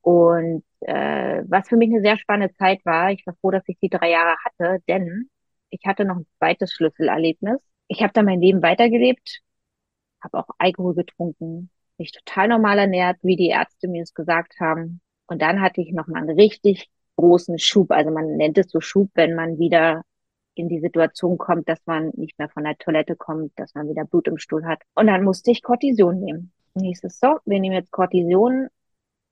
[0.00, 3.78] Und äh, was für mich eine sehr spannende Zeit war, ich war froh, dass ich
[3.80, 5.28] die drei Jahre hatte, denn
[5.70, 7.60] ich hatte noch ein zweites Schlüsselerlebnis.
[7.88, 9.42] Ich habe da mein Leben weitergelebt
[10.22, 15.00] habe auch Alkohol getrunken, mich total normal ernährt, wie die Ärzte mir es gesagt haben.
[15.26, 17.90] Und dann hatte ich noch mal einen richtig großen Schub.
[17.90, 20.02] Also man nennt es so Schub, wenn man wieder
[20.54, 24.04] in die Situation kommt, dass man nicht mehr von der Toilette kommt, dass man wieder
[24.04, 24.82] Blut im Stuhl hat.
[24.94, 26.52] Und dann musste ich Cortison nehmen.
[26.74, 28.68] Und hieß es so, wir nehmen jetzt Cortison.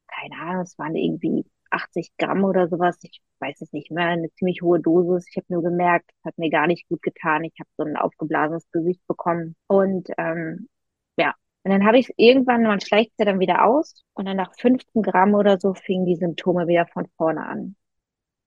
[0.09, 1.45] Keine Ahnung, es waren irgendwie
[1.77, 2.99] 80 Gramm oder sowas.
[3.03, 4.07] Ich weiß es nicht mehr.
[4.09, 5.27] Eine ziemlich hohe Dosis.
[5.31, 7.45] Ich habe nur gemerkt, es hat mir gar nicht gut getan.
[7.45, 9.57] Ich habe so ein aufgeblasenes Gesicht bekommen.
[9.69, 10.69] Und ähm,
[11.17, 11.35] ja,
[11.65, 14.05] und dann habe ich irgendwann, man schleicht es ja dann wieder aus.
[14.15, 17.77] Und dann nach 15 Gramm oder so fingen die Symptome wieder von vorne an.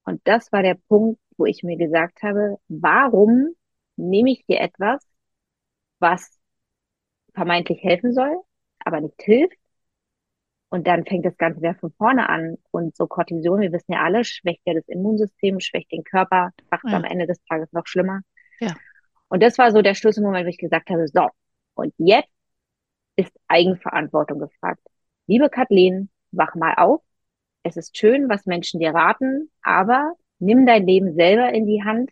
[0.06, 3.56] Und das war der Punkt, wo ich mir gesagt habe, warum
[3.96, 5.06] nehme ich hier etwas,
[6.00, 6.40] was
[7.34, 8.42] vermeintlich helfen soll,
[8.80, 9.58] aber nicht hilft?
[10.70, 12.58] Und dann fängt das Ganze wieder von vorne an.
[12.72, 16.86] Und so Cortison, wir wissen ja alle, schwächt ja das Immunsystem, schwächt den Körper, macht
[16.88, 18.22] es Ja, am Ende des Tages noch schlimmer.
[18.60, 18.80] ja,
[19.28, 21.28] Und das war so der Schlüsselmoment, wo ich gesagt habe, so,
[21.76, 22.30] und jetzt
[23.16, 24.82] ist Eigenverantwortung gefragt.
[25.28, 27.02] Liebe Kathleen, wach mal auf.
[27.64, 32.12] Es ist schön, was Menschen dir raten, aber nimm dein Leben selber in die Hand.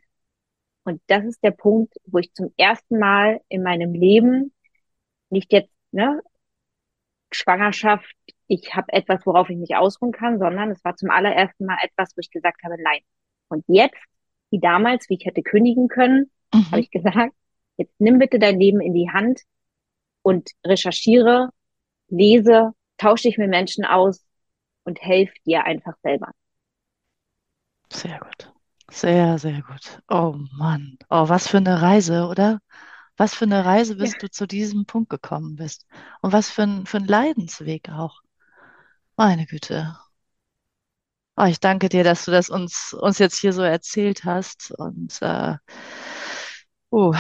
[0.84, 4.54] Und das ist der Punkt, wo ich zum ersten Mal in meinem Leben
[5.30, 6.22] nicht jetzt, ne,
[7.32, 8.16] Schwangerschaft,
[8.48, 12.16] ich habe etwas, worauf ich mich ausruhen kann, sondern es war zum allerersten Mal etwas,
[12.16, 13.00] wo ich gesagt habe, nein.
[13.50, 14.00] Und jetzt,
[14.50, 16.80] wie damals, wie ich hätte kündigen können, habe mhm.
[16.80, 17.34] ich gesagt,
[17.78, 19.42] jetzt nimm bitte dein Leben in die Hand
[20.22, 21.50] und recherchiere,
[22.08, 24.26] lese, tausche dich mit Menschen aus
[24.84, 26.32] und helf dir einfach selber.
[27.92, 28.54] Sehr gut.
[28.90, 30.02] Sehr, sehr gut.
[30.08, 30.98] Oh Mann.
[31.10, 32.60] Oh, was für eine Reise, oder?
[33.18, 35.86] Was für eine Reise, Ja, bis du zu diesem Punkt gekommen bist.
[36.22, 38.22] Und was für ein, für ein Leidensweg auch.
[39.18, 39.98] Meine Güte.
[41.38, 44.72] Oh, ich danke dir, dass du das uns, uns jetzt hier so erzählt hast.
[44.72, 45.56] Und äh,
[46.92, 47.14] uh,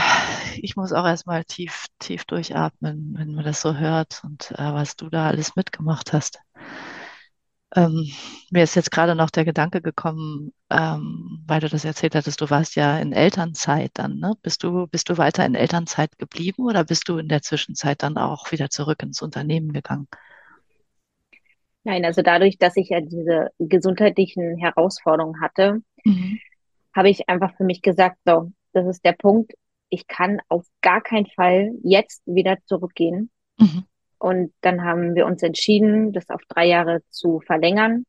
[0.55, 4.95] ich muss auch erstmal tief, tief durchatmen, wenn man das so hört und äh, was
[4.95, 6.39] du da alles mitgemacht hast.
[7.75, 8.09] Ähm,
[8.49, 12.49] mir ist jetzt gerade noch der Gedanke gekommen, ähm, weil du das erzählt hattest, du
[12.49, 14.35] warst ja in Elternzeit dann, ne?
[14.41, 18.17] Bist du, bist du weiter in Elternzeit geblieben oder bist du in der Zwischenzeit dann
[18.17, 20.07] auch wieder zurück ins Unternehmen gegangen?
[21.87, 26.39] Nein, also dadurch, dass ich ja diese gesundheitlichen Herausforderungen hatte, Mhm.
[26.93, 29.53] habe ich einfach für mich gesagt, so, das ist der Punkt.
[29.89, 33.29] Ich kann auf gar keinen Fall jetzt wieder zurückgehen.
[33.57, 33.83] Mhm.
[34.19, 38.05] Und dann haben wir uns entschieden, das auf drei Jahre zu verlängern,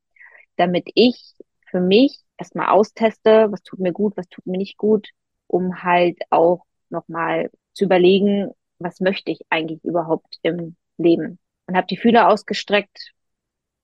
[0.56, 1.34] damit ich
[1.70, 5.08] für mich erstmal austeste, was tut mir gut, was tut mir nicht gut,
[5.46, 11.38] um halt auch nochmal zu überlegen, was möchte ich eigentlich überhaupt im Leben.
[11.66, 13.12] Und habe die Fühler ausgestreckt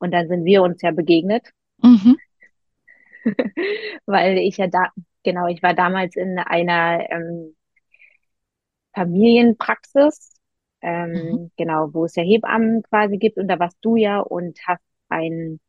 [0.05, 1.51] und dann sind wir uns ja begegnet,
[1.83, 2.15] Mhm.
[4.07, 4.89] weil ich ja da,
[5.23, 7.55] genau, ich war damals in einer ähm,
[8.95, 10.33] Familienpraxis,
[11.13, 11.39] Mhm.
[11.39, 14.83] ähm, genau, wo es ja Hebammen quasi gibt und da warst du ja und hast
[15.09, 15.61] einen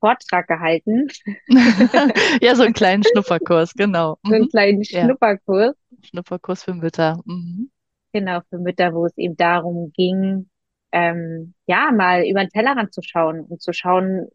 [0.00, 1.08] Vortrag gehalten,
[2.42, 4.18] Ja, so einen kleinen Schnupperkurs, genau.
[4.28, 4.48] so einen Mhm.
[4.48, 7.20] kleinen Ja, Schnupperkurs, Schnupperkurs für Mütter.
[7.26, 7.70] Mhm.
[8.12, 10.48] genau, für Mütter, wo es eben darum ging,
[10.94, 14.28] ähm, ja, mal über den Tellerrand zu schauen und zu schauen,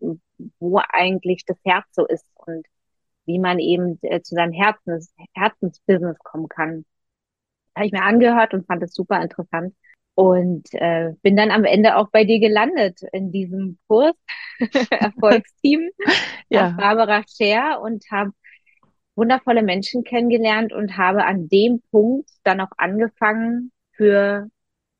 [0.60, 2.68] wo eigentlich das Herz so ist und
[3.26, 6.84] wie man eben äh, zu seinem Herzens, Herzensbusiness kommen kann.
[7.76, 9.74] habe ich mir angehört und fand es super interessant.
[10.16, 14.16] Und äh, bin dann am Ende auch bei dir gelandet in diesem Kurs,
[14.92, 15.90] Erfolgsteam
[16.50, 16.72] Ja.
[16.72, 18.32] Barbara Scher und habe
[19.16, 24.50] wundervolle Menschen kennengelernt und habe an dem Punkt dann auch angefangen, für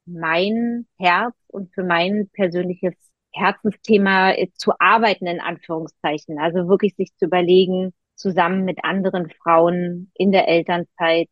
[0.06, 2.96] mein Herz und für mein persönliches
[3.32, 6.40] Herzensthema äh, zu arbeiten, in Anführungszeichen.
[6.40, 11.30] Also wirklich sich zu überlegen, zusammen mit anderen Frauen in der Elternzeit,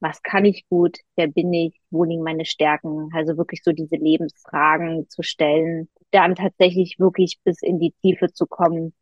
[0.00, 3.96] was kann ich gut, wer bin ich, wo liegen meine Stärken, also wirklich so diese
[3.96, 8.94] Lebensfragen zu stellen, dann tatsächlich wirklich bis in die Tiefe zu kommen,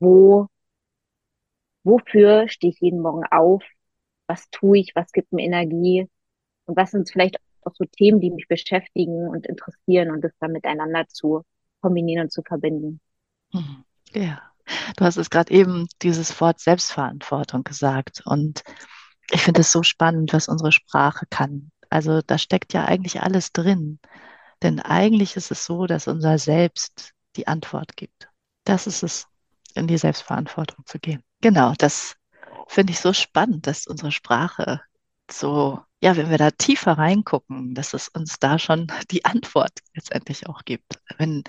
[0.00, 0.48] wo,
[1.84, 3.62] wofür stehe ich jeden Morgen auf,
[4.26, 6.08] was tue ich, was gibt mir Energie?
[6.66, 10.52] Und was sind vielleicht auch so Themen, die mich beschäftigen und interessieren und das dann
[10.52, 11.42] miteinander zu
[11.80, 13.00] kombinieren und zu verbinden.
[13.52, 13.84] Mhm.
[14.12, 14.42] Ja.
[14.96, 18.62] Du hast es gerade eben dieses Wort Selbstverantwortung gesagt und
[19.32, 21.70] ich finde es so spannend, was unsere Sprache kann.
[21.88, 23.98] Also da steckt ja eigentlich alles drin.
[24.62, 28.28] Denn eigentlich ist es so, dass unser Selbst die Antwort gibt.
[28.64, 29.26] Das ist es,
[29.74, 31.22] in die Selbstverantwortung zu gehen.
[31.40, 32.16] Genau, das
[32.68, 34.80] finde ich so spannend, dass unsere Sprache
[35.30, 40.48] so, ja, wenn wir da tiefer reingucken, dass es uns da schon die Antwort letztendlich
[40.48, 41.00] auch gibt.
[41.18, 41.44] Wenn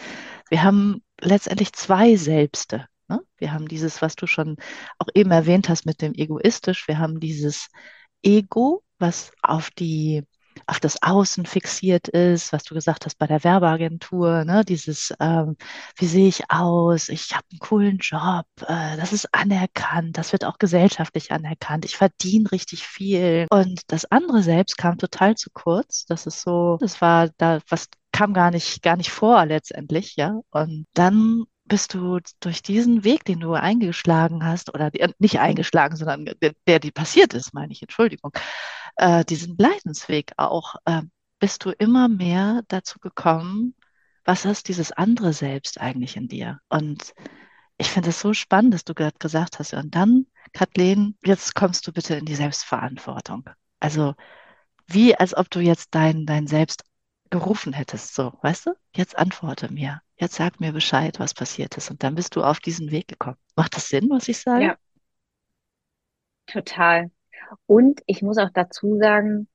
[0.50, 2.88] wir haben letztendlich zwei Selbste.
[3.08, 3.22] Ne?
[3.38, 4.58] Wir haben dieses, was du schon
[5.00, 6.88] auch eben erwähnt hast mit dem egoistisch.
[6.88, 7.68] Wir haben dieses
[8.24, 10.24] Ego, was auf die
[10.68, 14.64] auf das Außen fixiert ist, was du gesagt hast bei der Werbeagentur, ne?
[14.66, 15.56] Dieses, ähm,
[15.98, 17.10] wie sehe ich aus?
[17.10, 21.98] Ich habe einen coolen Job, äh, das ist anerkannt, das wird auch gesellschaftlich anerkannt, ich
[21.98, 23.48] verdiene richtig viel.
[23.50, 26.06] Und das andere selbst kam total zu kurz.
[26.06, 30.40] Das ist so, das war da, was kam gar nicht, gar nicht vor letztendlich, ja.
[30.52, 35.96] Und dann bist du durch diesen Weg, den du eingeschlagen hast, oder die, nicht eingeschlagen,
[35.96, 38.34] sondern der, der dir passiert ist, meine ich, Entschuldigung,
[38.98, 41.04] äh, diesen Leidensweg auch, äh,
[41.40, 43.74] bist du immer mehr dazu gekommen,
[44.26, 46.60] was ist dieses andere Selbst eigentlich in dir?
[46.68, 47.14] Und
[47.78, 51.88] ich finde es so spannend, dass du gerade gesagt hast, und dann, Kathleen, jetzt kommst
[51.88, 53.50] du bitte in die Selbstverantwortung.
[53.80, 54.14] Also
[54.88, 56.84] wie als ob du jetzt dein, dein Selbst
[57.32, 58.72] gerufen hättest, so, weißt du?
[58.96, 60.02] Jetzt antworte mir.
[60.18, 61.90] Jetzt sag mir Bescheid, was passiert ist.
[61.90, 63.38] Und dann bist du auf diesen Weg gekommen.
[63.56, 64.64] Macht das Sinn, was ich sage?
[64.66, 64.78] Ja,
[66.46, 67.10] total.
[67.66, 69.48] Und ich muss auch dazu sagen,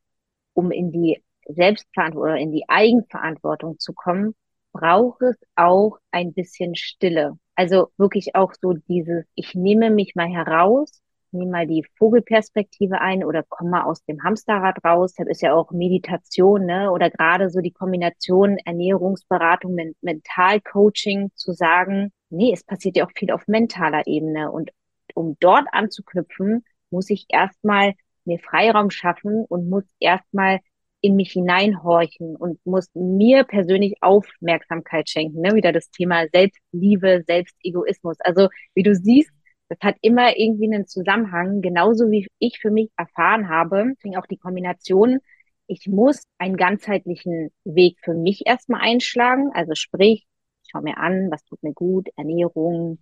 [0.55, 4.35] um in die Selbstverantwortung oder in die Eigenverantwortung zu kommen,
[4.73, 7.39] braucht es auch ein bisschen Stille.
[7.55, 11.01] Also wirklich auch so dieses, ich nehme mich mal heraus,
[11.33, 15.15] nehme mal die Vogelperspektive ein oder komme mal aus dem Hamsterrad raus.
[15.17, 16.91] Das ist ja auch Meditation, ne?
[16.91, 23.12] Oder gerade so die Kombination Ernährungsberatung mit Mentalcoaching zu sagen, nee, es passiert ja auch
[23.15, 24.51] viel auf mentaler Ebene.
[24.51, 24.71] Und
[25.15, 30.61] um dort anzuknüpfen, muss ich erstmal mir Freiraum schaffen und muss erstmal
[31.01, 35.41] in mich hineinhorchen und muss mir persönlich Aufmerksamkeit schenken.
[35.41, 35.55] Ne?
[35.55, 38.17] Wieder das Thema Selbstliebe, Selbstegoismus.
[38.21, 39.31] Also wie du siehst,
[39.69, 44.27] das hat immer irgendwie einen Zusammenhang, genauso wie ich für mich erfahren habe, deswegen auch
[44.27, 45.21] die Kombination,
[45.67, 50.27] ich muss einen ganzheitlichen Weg für mich erstmal einschlagen, also sprich,
[50.63, 52.99] ich schaue mir an, was tut mir gut, Ernährung,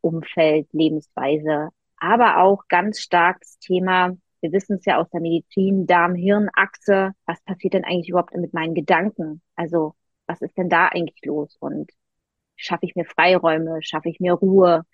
[0.00, 5.86] Umfeld, Lebensweise, aber auch ganz stark das Thema, wir wissen es ja aus der Medizin,
[5.86, 9.40] Darm-Hirn-Achse, was passiert denn eigentlich überhaupt mit meinen Gedanken?
[9.56, 9.94] Also
[10.26, 11.56] was ist denn da eigentlich los?
[11.60, 11.90] Und
[12.56, 14.84] schaffe ich mir Freiräume, schaffe ich mir Ruhe?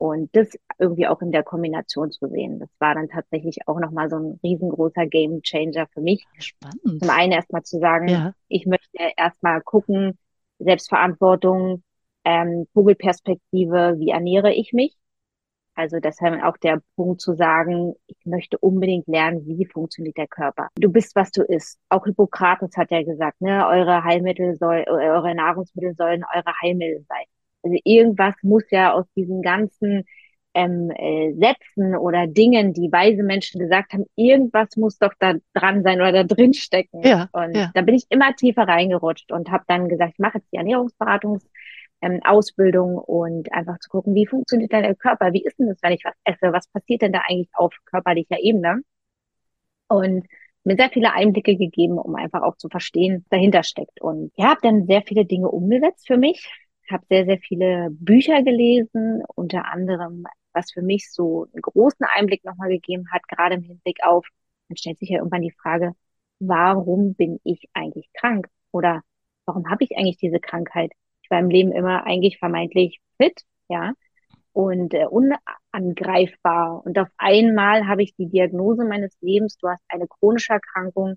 [0.00, 4.08] Und das irgendwie auch in der Kombination zu sehen, das war dann tatsächlich auch nochmal
[4.08, 6.24] so ein riesengroßer Game Changer für mich.
[6.38, 7.02] Spannend.
[7.02, 8.32] Zum einen erstmal zu sagen, ja.
[8.48, 10.16] ich möchte erstmal gucken,
[10.58, 11.82] Selbstverantwortung,
[12.24, 14.96] ähm, Vogelperspektive, wie ernähre ich mich?
[15.74, 20.68] Also deshalb auch der Punkt zu sagen, ich möchte unbedingt lernen, wie funktioniert der Körper.
[20.76, 21.78] Du bist, was du isst.
[21.90, 27.26] Auch Hippokrates hat ja gesagt, ne, eure Heilmittel soll, eure Nahrungsmittel sollen eure Heilmittel sein.
[27.62, 30.04] Also irgendwas muss ja aus diesen ganzen
[30.54, 35.82] ähm, äh, Sätzen oder Dingen, die weise Menschen gesagt haben, irgendwas muss doch da dran
[35.82, 37.02] sein oder da drin stecken.
[37.02, 37.70] Ja, und ja.
[37.74, 41.46] da bin ich immer tiefer reingerutscht und habe dann gesagt, ich mache jetzt die Ernährungsberatungs
[42.02, 42.20] ähm,
[43.06, 45.32] und einfach zu gucken, wie funktioniert denn der Körper?
[45.32, 46.52] Wie ist denn das, wenn ich was esse?
[46.52, 48.82] Was passiert denn da eigentlich auf körperlicher Ebene?
[49.88, 50.26] Und
[50.64, 54.00] mir sehr viele Einblicke gegeben, um einfach auch zu verstehen, was dahinter steckt.
[54.00, 56.48] Und ja, habe dann sehr viele Dinge umgesetzt für mich,
[56.92, 62.44] habe sehr, sehr viele Bücher gelesen, unter anderem, was für mich so einen großen Einblick
[62.44, 64.26] nochmal gegeben hat, gerade im Hinblick auf,
[64.68, 65.92] dann stellt sich ja irgendwann die Frage,
[66.40, 68.48] warum bin ich eigentlich krank?
[68.72, 69.02] Oder
[69.46, 70.92] warum habe ich eigentlich diese Krankheit?
[71.22, 73.92] Ich war im Leben immer eigentlich vermeintlich fit, ja,
[74.52, 76.84] und äh, unangreifbar.
[76.84, 81.16] Und auf einmal habe ich die Diagnose meines Lebens, du hast eine chronische Erkrankung,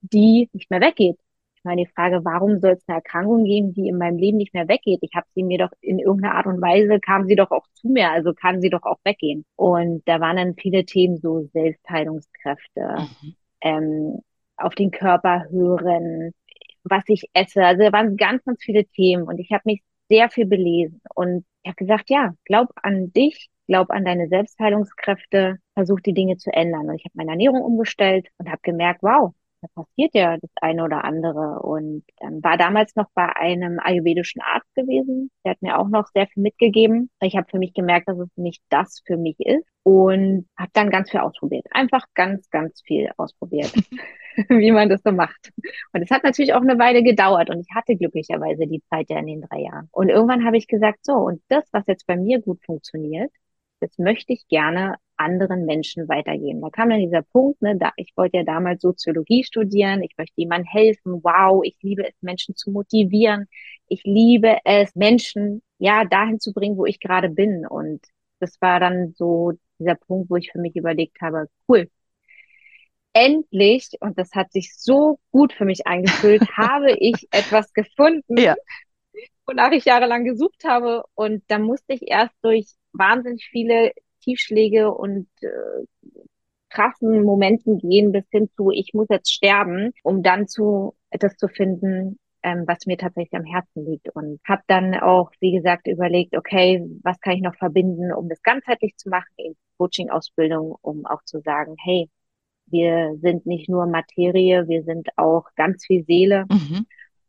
[0.00, 1.18] die nicht mehr weggeht
[1.66, 4.68] meine die Frage, warum soll es eine Erkrankung geben, die in meinem Leben nicht mehr
[4.68, 5.00] weggeht?
[5.02, 7.88] Ich habe sie mir doch in irgendeiner Art und Weise, kam sie doch auch zu
[7.88, 9.44] mir, also kann sie doch auch weggehen.
[9.56, 13.34] Und da waren dann viele Themen, so Selbstheilungskräfte, mhm.
[13.60, 14.18] ähm,
[14.56, 16.32] auf den Körper hören,
[16.84, 17.64] was ich esse.
[17.64, 21.44] Also da waren ganz, ganz viele Themen und ich habe mich sehr viel belesen und
[21.62, 26.52] ich habe gesagt, ja, glaub an dich, glaub an deine Selbstheilungskräfte, versuch die Dinge zu
[26.52, 26.88] ändern.
[26.88, 30.84] Und ich habe meine Ernährung umgestellt und habe gemerkt, wow, da passiert ja das eine
[30.84, 31.60] oder andere.
[31.60, 35.30] Und ähm, war damals noch bei einem ayurvedischen Arzt gewesen.
[35.44, 37.10] Der hat mir auch noch sehr viel mitgegeben.
[37.20, 40.90] Ich habe für mich gemerkt, dass es nicht das für mich ist und habe dann
[40.90, 41.66] ganz viel ausprobiert.
[41.70, 43.72] Einfach ganz, ganz viel ausprobiert,
[44.48, 45.52] wie man das so macht.
[45.92, 49.18] Und es hat natürlich auch eine Weile gedauert und ich hatte glücklicherweise die Zeit ja
[49.18, 49.88] in den drei Jahren.
[49.92, 53.30] Und irgendwann habe ich gesagt, so, und das, was jetzt bei mir gut funktioniert,
[53.80, 56.60] das möchte ich gerne anderen Menschen weitergeben.
[56.60, 60.34] Da kam dann dieser Punkt, ne, da, ich wollte ja damals Soziologie studieren, ich möchte
[60.40, 63.46] jemandem helfen, wow, ich liebe es, Menschen zu motivieren,
[63.88, 67.66] ich liebe es, Menschen ja dahin zu bringen, wo ich gerade bin.
[67.66, 68.04] Und
[68.40, 71.88] das war dann so dieser Punkt, wo ich für mich überlegt habe, cool,
[73.16, 78.54] endlich, und das hat sich so gut für mich eingefühlt, habe ich etwas gefunden, ja.
[79.46, 81.02] wonach ich jahrelang gesucht habe.
[81.14, 83.92] Und da musste ich erst durch wahnsinnig viele
[84.26, 85.48] Tiefschläge und äh,
[86.68, 91.48] krassen Momenten gehen bis hin zu, ich muss jetzt sterben, um dann zu etwas zu
[91.48, 94.08] finden, ähm, was mir tatsächlich am Herzen liegt.
[94.14, 98.42] Und habe dann auch, wie gesagt, überlegt, okay, was kann ich noch verbinden, um das
[98.42, 102.10] ganzheitlich zu machen, in Coaching-Ausbildung, um auch zu sagen, hey,
[102.66, 106.44] wir sind nicht nur Materie, wir sind auch ganz viel Seele.
[106.50, 106.86] Mhm.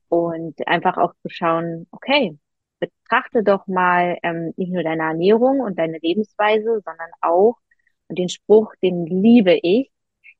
[0.09, 2.37] Und einfach auch zu schauen, okay,
[2.79, 7.55] betrachte doch mal ähm, nicht nur deine Ernährung und deine Lebensweise, sondern auch,
[8.07, 9.91] und den Spruch, den liebe ich,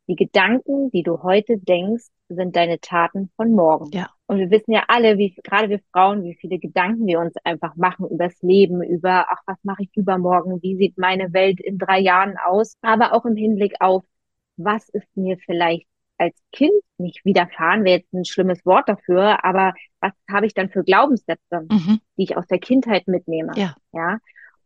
[0.07, 3.89] die Gedanken, die du heute denkst, sind deine Taten von morgen.
[3.91, 4.09] Ja.
[4.25, 7.75] Und wir wissen ja alle, wie gerade wir Frauen, wie viele Gedanken wir uns einfach
[7.75, 10.61] machen übers Leben, über, ach, was mache ich übermorgen?
[10.61, 12.73] Wie sieht meine Welt in drei Jahren aus?
[12.81, 14.03] Aber auch im Hinblick auf,
[14.57, 19.73] was ist mir vielleicht als Kind nicht widerfahren, wäre jetzt ein schlimmes Wort dafür, aber
[19.99, 21.99] was habe ich dann für Glaubenssätze, mhm.
[22.17, 23.53] die ich aus der Kindheit mitnehme?
[23.55, 23.75] Ja.
[23.93, 24.19] ja?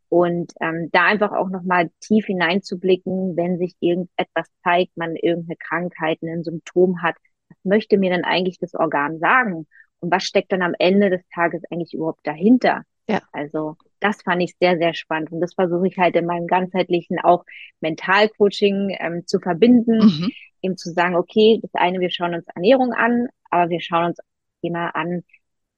[0.10, 6.22] Und ähm, da einfach auch nochmal tief hineinzublicken, wenn sich irgendetwas zeigt, man irgendeine Krankheit,
[6.22, 7.16] ein Symptom hat,
[7.48, 9.68] was möchte mir denn eigentlich das Organ sagen?
[10.00, 12.84] Und was steckt dann am Ende des Tages eigentlich überhaupt dahinter?
[13.08, 13.22] Ja.
[13.32, 15.32] Also das fand ich sehr, sehr spannend.
[15.32, 17.46] Und das versuche ich halt in meinem ganzheitlichen auch
[17.80, 20.32] Mentalcoaching ähm, zu verbinden, mhm.
[20.62, 24.20] eben zu sagen, okay, das eine, wir schauen uns Ernährung an, aber wir schauen uns
[24.62, 25.24] immer an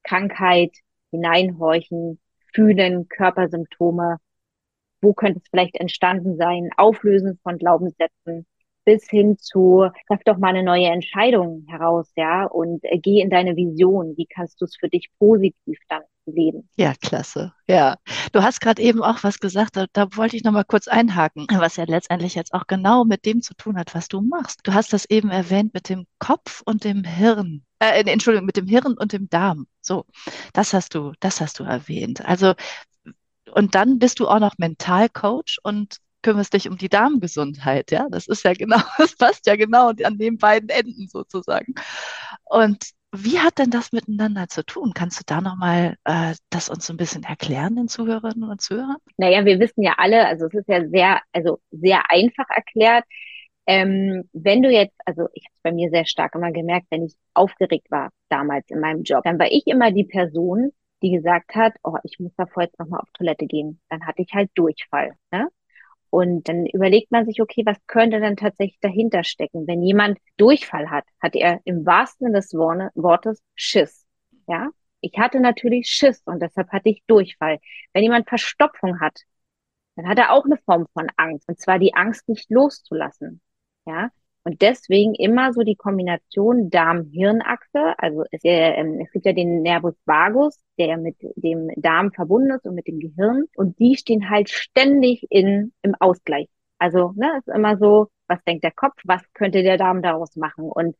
[0.02, 0.72] Krankheit,
[1.10, 2.20] hineinhorchen,
[2.52, 4.18] fühlen, Körpersymptome,
[5.00, 8.46] wo könnte es vielleicht entstanden sein, Auflösen von Glaubenssätzen
[8.84, 13.30] bis hin zu, treff doch mal eine neue Entscheidung heraus, ja, und äh, geh in
[13.30, 14.14] deine Vision.
[14.16, 16.68] Wie kannst du es für dich positiv dann leben?
[16.76, 17.52] Ja, klasse.
[17.66, 17.96] Ja,
[18.32, 21.46] du hast gerade eben auch was gesagt, da, da wollte ich noch mal kurz einhaken,
[21.50, 24.60] was ja letztendlich jetzt auch genau mit dem zu tun hat, was du machst.
[24.64, 27.64] Du hast das eben erwähnt mit dem Kopf und dem Hirn.
[27.78, 29.66] Äh, Entschuldigung, mit dem Hirn und dem Darm.
[29.80, 30.04] So,
[30.52, 32.24] das hast du, das hast du erwähnt.
[32.24, 32.54] Also
[33.54, 37.92] und dann bist du auch noch Mentalcoach und kümmerst dich um die Darmgesundheit.
[37.92, 41.74] Ja, das ist ja genau, das passt ja genau an den beiden Enden sozusagen.
[42.44, 44.92] Und wie hat denn das miteinander zu tun?
[44.92, 48.96] Kannst du da nochmal äh, das uns so ein bisschen erklären, den Zuhörerinnen und Zuhörern?
[49.18, 53.04] Naja, wir wissen ja alle, also es ist ja sehr, also sehr einfach erklärt.
[53.66, 57.04] Ähm, wenn du jetzt, also ich habe es bei mir sehr stark immer gemerkt, wenn
[57.04, 60.72] ich aufgeregt war damals in meinem Job, dann war ich immer die Person,
[61.02, 63.80] die gesagt hat, oh, ich muss davor jetzt nochmal auf Toilette gehen.
[63.90, 65.12] Dann hatte ich halt Durchfall.
[65.30, 65.48] Ne?
[66.14, 69.66] Und dann überlegt man sich, okay, was könnte denn tatsächlich dahinter stecken?
[69.66, 74.06] Wenn jemand Durchfall hat, hat er im wahrsten Sinne des Wortes Schiss.
[74.46, 74.68] Ja,
[75.00, 77.58] ich hatte natürlich Schiss und deshalb hatte ich Durchfall.
[77.92, 79.22] Wenn jemand Verstopfung hat,
[79.96, 83.40] dann hat er auch eine Form von Angst, und zwar die Angst, nicht loszulassen.
[83.84, 84.10] Ja,
[84.44, 87.94] und deswegen immer so die Kombination Darm-Hirn-Achse.
[87.98, 92.66] Also es, äh, es, gibt ja den Nervus vagus, der mit dem Darm verbunden ist
[92.66, 93.44] und mit dem Gehirn.
[93.56, 96.48] Und die stehen halt ständig in, im Ausgleich.
[96.78, 100.64] Also ne, ist immer so, was denkt der Kopf, was könnte der Darm daraus machen?
[100.64, 100.94] Und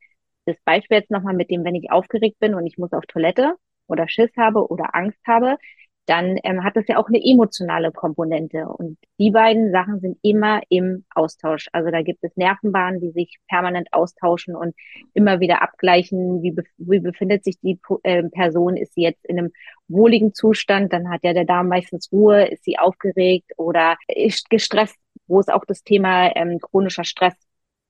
[0.45, 3.55] das Beispiel jetzt nochmal mit dem, wenn ich aufgeregt bin und ich muss auf Toilette
[3.87, 5.57] oder Schiss habe oder Angst habe,
[6.05, 8.67] dann ähm, hat das ja auch eine emotionale Komponente.
[8.67, 11.67] Und die beiden Sachen sind immer im Austausch.
[11.71, 14.75] Also da gibt es Nervenbahnen, die sich permanent austauschen und
[15.13, 19.51] immer wieder abgleichen, wie, wie befindet sich die äh, Person, ist sie jetzt in einem
[19.87, 24.97] wohligen Zustand, dann hat ja der Darm meistens Ruhe, ist sie aufgeregt oder ist gestresst,
[25.27, 27.35] wo ist auch das Thema ähm, chronischer Stress,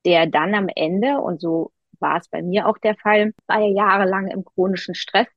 [0.05, 3.67] der dann am Ende, und so war es bei mir auch der Fall, war ja
[3.67, 5.27] jahrelang im chronischen Stress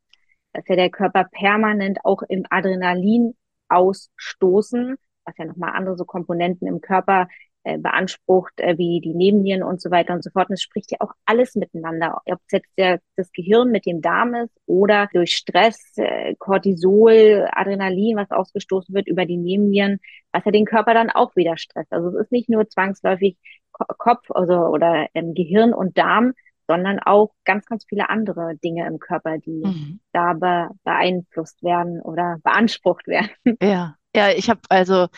[0.59, 3.35] dass ja der Körper permanent auch im Adrenalin
[3.69, 7.29] ausstoßen, was ja nochmal andere so Komponenten im Körper
[7.63, 10.49] äh, beansprucht, äh, wie die Nebennieren und so weiter und so fort.
[10.49, 14.01] Und es spricht ja auch alles miteinander, ob es jetzt der, das Gehirn mit dem
[14.01, 20.01] Darm ist oder durch Stress, äh, Cortisol, Adrenalin, was ausgestoßen wird über die Nebennieren,
[20.33, 21.93] was ja den Körper dann auch wieder stresst.
[21.93, 23.37] Also es ist nicht nur zwangsläufig
[23.71, 26.33] Kopf also, oder ähm, Gehirn und Darm,
[26.69, 30.01] sondern auch ganz, ganz viele andere Dinge im Körper, die mhm.
[30.13, 33.31] da be beeinflusst werden oder beansprucht werden.
[33.61, 35.09] Ja, ja, ich habe also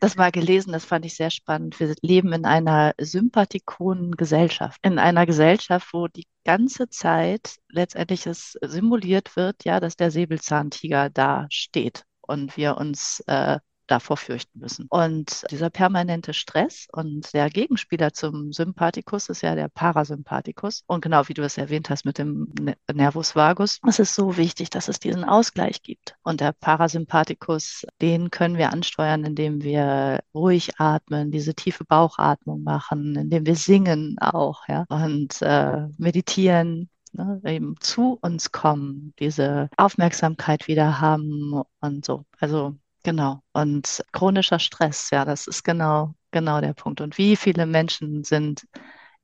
[0.00, 1.78] das mal gelesen, das fand ich sehr spannend.
[1.80, 8.56] Wir leben in einer sympathikonen Gesellschaft, in einer Gesellschaft, wo die ganze Zeit letztendlich es
[8.62, 14.86] simuliert wird, ja, dass der Säbelzahntiger da steht und wir uns äh, davor fürchten müssen.
[14.88, 20.84] Und dieser permanente Stress und der Gegenspieler zum Sympathikus ist ja der Parasympathikus.
[20.86, 22.52] Und genau wie du es erwähnt hast mit dem
[22.92, 26.14] Nervus vagus, es ist so wichtig, dass es diesen Ausgleich gibt.
[26.22, 33.16] Und der Parasympathikus, den können wir ansteuern, indem wir ruhig atmen, diese tiefe Bauchatmung machen,
[33.16, 40.68] indem wir singen auch, ja, und äh, meditieren, ne, eben zu uns kommen, diese Aufmerksamkeit
[40.68, 42.24] wieder haben und so.
[42.38, 43.42] Also Genau.
[43.52, 47.00] Und chronischer Stress, ja, das ist genau genau der Punkt.
[47.00, 48.66] Und wie viele Menschen sind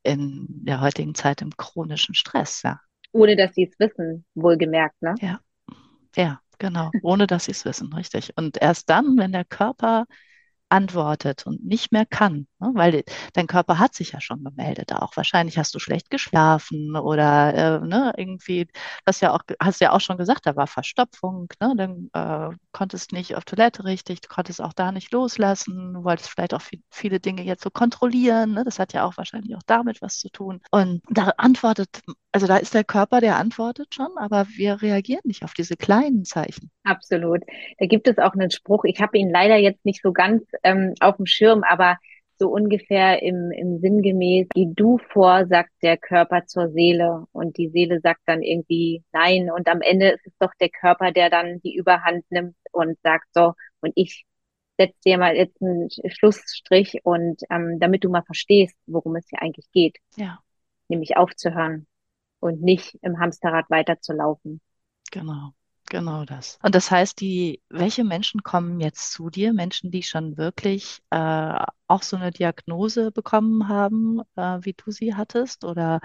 [0.02, 2.80] in der heutigen Zeit im chronischen Stress, ja.
[3.12, 5.14] Ohne dass sie es wissen, wohlgemerkt, ne?
[5.20, 5.40] Ja,
[6.16, 6.90] ja, genau.
[7.02, 8.32] Ohne dass sie es wissen, richtig.
[8.36, 10.06] Und erst dann, wenn der Körper
[10.74, 12.72] antwortet und nicht mehr kann, ne?
[12.74, 15.16] weil dein Körper hat sich ja schon gemeldet auch.
[15.16, 18.66] Wahrscheinlich hast du schlecht geschlafen oder äh, ne, irgendwie,
[19.04, 21.74] das ja auch, hast ja auch schon gesagt, da war Verstopfung, ne?
[21.76, 26.30] dann äh, konntest nicht auf Toilette richtig, du konntest auch da nicht loslassen, du wolltest
[26.30, 28.64] vielleicht auch viel, viele Dinge jetzt so kontrollieren, ne?
[28.64, 30.60] das hat ja auch wahrscheinlich auch damit was zu tun.
[30.72, 32.00] Und da antwortet,
[32.32, 36.24] also da ist der Körper, der antwortet schon, aber wir reagieren nicht auf diese kleinen
[36.24, 36.72] Zeichen.
[36.82, 37.42] Absolut.
[37.78, 40.94] Da gibt es auch einen Spruch, ich habe ihn leider jetzt nicht so ganz ähm,
[41.00, 41.98] auf dem Schirm, aber
[42.36, 47.68] so ungefähr im, im Sinngemäß, geh du vor, sagt der Körper zur Seele und die
[47.68, 51.60] Seele sagt dann irgendwie nein und am Ende ist es doch der Körper, der dann
[51.60, 54.24] die Überhand nimmt und sagt so und ich
[54.76, 59.40] setze dir mal jetzt einen Schlussstrich und ähm, damit du mal verstehst, worum es hier
[59.40, 59.98] eigentlich geht.
[60.16, 60.40] Ja.
[60.88, 61.86] Nämlich aufzuhören
[62.40, 64.60] und nicht im Hamsterrad weiterzulaufen.
[65.12, 65.52] Genau.
[65.94, 66.58] Genau das.
[66.60, 69.52] Und das heißt, die, welche Menschen kommen jetzt zu dir?
[69.52, 71.54] Menschen, die schon wirklich äh,
[71.86, 75.64] auch so eine Diagnose bekommen haben, äh, wie du sie hattest?
[75.64, 76.00] Oder,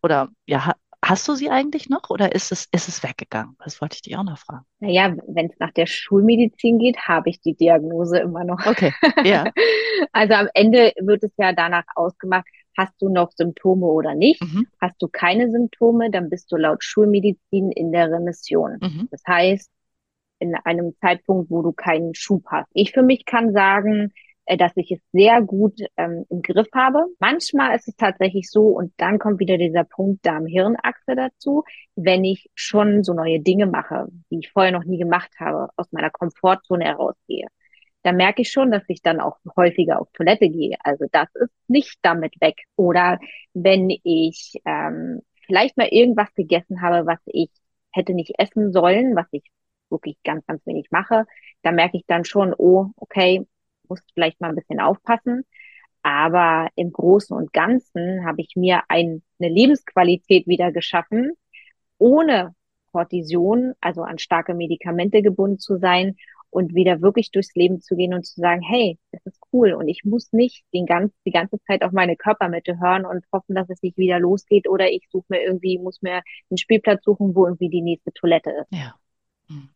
[0.00, 0.74] oder ja,
[1.04, 3.56] hast du sie eigentlich noch oder ist es, ist es weggegangen?
[3.64, 4.64] Das wollte ich dich auch noch fragen.
[4.78, 8.64] Naja, wenn es nach der Schulmedizin geht, habe ich die Diagnose immer noch.
[8.64, 9.50] Okay, ja.
[10.12, 14.42] also am Ende wird es ja danach ausgemacht, Hast du noch Symptome oder nicht?
[14.42, 14.66] Mhm.
[14.80, 18.78] Hast du keine Symptome, dann bist du laut Schulmedizin in der Remission.
[18.80, 19.08] Mhm.
[19.10, 19.70] Das heißt,
[20.38, 22.68] in einem Zeitpunkt, wo du keinen Schub hast.
[22.72, 24.12] Ich für mich kann sagen,
[24.44, 27.04] äh, dass ich es sehr gut ähm, im Griff habe.
[27.20, 31.62] Manchmal ist es tatsächlich so, und dann kommt wieder dieser Punkt Darm-Hirnachse dazu,
[31.94, 35.92] wenn ich schon so neue Dinge mache, die ich vorher noch nie gemacht habe, aus
[35.92, 37.46] meiner Komfortzone herausgehe
[38.02, 40.76] da merke ich schon, dass ich dann auch häufiger auf Toilette gehe.
[40.82, 42.56] Also das ist nicht damit weg.
[42.76, 43.18] Oder
[43.54, 47.50] wenn ich ähm, vielleicht mal irgendwas gegessen habe, was ich
[47.92, 49.44] hätte nicht essen sollen, was ich
[49.90, 51.26] wirklich ganz, ganz wenig mache,
[51.62, 53.46] da merke ich dann schon, oh, okay,
[53.88, 55.44] muss vielleicht mal ein bisschen aufpassen.
[56.02, 61.32] Aber im Großen und Ganzen habe ich mir ein, eine Lebensqualität wieder geschaffen,
[61.98, 62.54] ohne
[62.90, 66.16] Cortison, also an starke Medikamente gebunden zu sein
[66.52, 69.88] und wieder wirklich durchs Leben zu gehen und zu sagen, hey, das ist cool und
[69.88, 73.70] ich muss nicht den ganz, die ganze Zeit auf meine Körpermitte hören und hoffen, dass
[73.70, 77.46] es nicht wieder losgeht oder ich suche mir irgendwie, muss mir einen Spielplatz suchen, wo
[77.46, 78.66] irgendwie die nächste Toilette ist.
[78.70, 78.94] Ja.
[79.48, 79.70] Hm.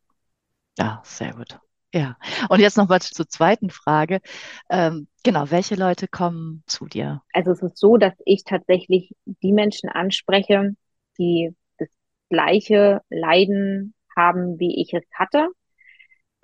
[0.78, 1.58] Ja, sehr gut.
[1.94, 2.18] Ja.
[2.50, 4.20] Und jetzt nochmal zur zweiten Frage.
[4.68, 7.22] Ähm, genau, welche Leute kommen zu dir?
[7.32, 10.76] Also es ist so, dass ich tatsächlich die Menschen anspreche,
[11.18, 11.88] die das
[12.28, 15.48] gleiche Leiden haben, wie ich es hatte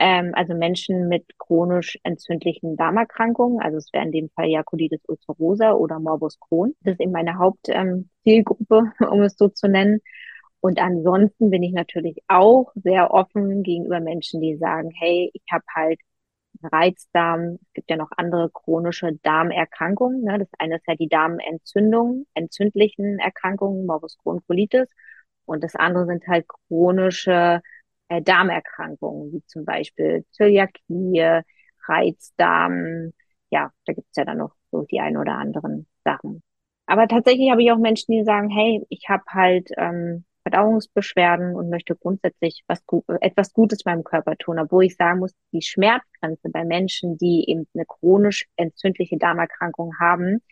[0.03, 5.01] ähm, also Menschen mit chronisch entzündlichen Darmerkrankungen, also es wäre in dem Fall ja Colitis
[5.07, 6.75] ulcerosa oder Morbus Crohn.
[6.81, 10.01] Das ist eben meine Hauptzielgruppe, ähm, um es so zu nennen.
[10.61, 15.65] Und ansonsten bin ich natürlich auch sehr offen gegenüber Menschen, die sagen, hey, ich habe
[15.73, 16.01] halt
[16.65, 20.23] Reizdarm, es gibt ja noch andere chronische Darmerkrankungen.
[20.25, 20.41] Ne?
[20.41, 24.89] Das eine ist ja die Darmentzündung, entzündlichen Erkrankungen, Morbus Crohn, Colitis.
[25.45, 27.61] Und das andere sind halt chronische
[28.09, 31.43] äh, Darmerkrankungen, wie zum Beispiel Zöliakie,
[31.87, 33.13] Reizdarm.
[33.51, 36.43] Ja, da gibt's ja dann noch so die ein oder anderen Sachen.
[36.87, 41.71] Aber tatsächlich habe ich auch Menschen, die sagen, hey, ich habe halt ähm, Verdauungsbeschwerden und
[41.71, 42.83] möchte grundsätzlich was,
[43.21, 47.67] etwas Gutes meinem Körper tun, obwohl ich sagen muss, die Schmerzgrenze bei Menschen, die eben
[47.75, 50.43] eine chronisch entzündliche Darmerkrankung haben,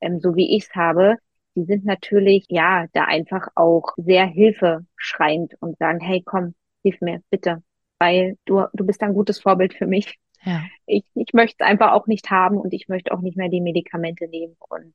[0.00, 1.16] ähm, so wie ich es habe,
[1.54, 7.22] die sind natürlich ja da einfach auch sehr hilfeschreiend und sagen, hey, komm, hilf mir,
[7.30, 7.62] bitte,
[7.98, 10.18] weil du, du bist ein gutes Vorbild für mich.
[10.44, 10.62] Ja.
[10.86, 13.60] Ich, ich möchte es einfach auch nicht haben und ich möchte auch nicht mehr die
[13.60, 14.94] Medikamente nehmen und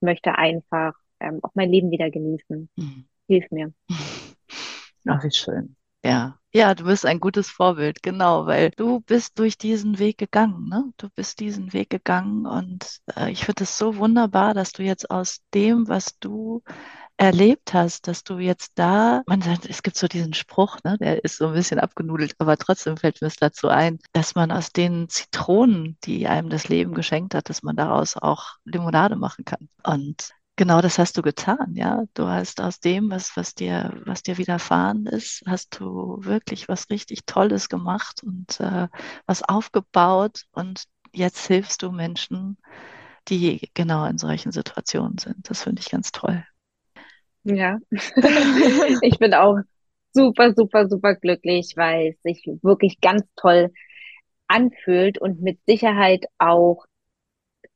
[0.00, 2.68] möchte einfach ähm, auch mein Leben wieder genießen.
[2.76, 3.04] Mhm.
[3.28, 3.72] Hilf mir.
[5.08, 5.76] Ach, wie schön.
[6.04, 10.68] Ja, ja, du bist ein gutes Vorbild, genau, weil du bist durch diesen Weg gegangen,
[10.68, 10.92] ne?
[10.96, 15.10] Du bist diesen Weg gegangen und äh, ich finde es so wunderbar, dass du jetzt
[15.10, 16.62] aus dem, was du
[17.16, 21.24] erlebt hast, dass du jetzt da, man sagt, es gibt so diesen Spruch, ne, der
[21.24, 24.72] ist so ein bisschen abgenudelt, aber trotzdem fällt mir es dazu ein, dass man aus
[24.72, 29.68] den Zitronen, die einem das Leben geschenkt hat, dass man daraus auch Limonade machen kann.
[29.84, 32.04] Und genau das hast du getan, ja.
[32.14, 36.90] Du hast aus dem, was, was dir, was dir widerfahren ist, hast du wirklich was
[36.90, 38.88] richtig Tolles gemacht und äh,
[39.26, 42.56] was aufgebaut und jetzt hilfst du Menschen,
[43.28, 45.48] die genau in solchen Situationen sind.
[45.50, 46.44] Das finde ich ganz toll.
[47.44, 47.78] Ja,
[49.02, 49.58] ich bin auch
[50.12, 53.72] super, super, super glücklich, weil es sich wirklich ganz toll
[54.46, 56.84] anfühlt und mit Sicherheit auch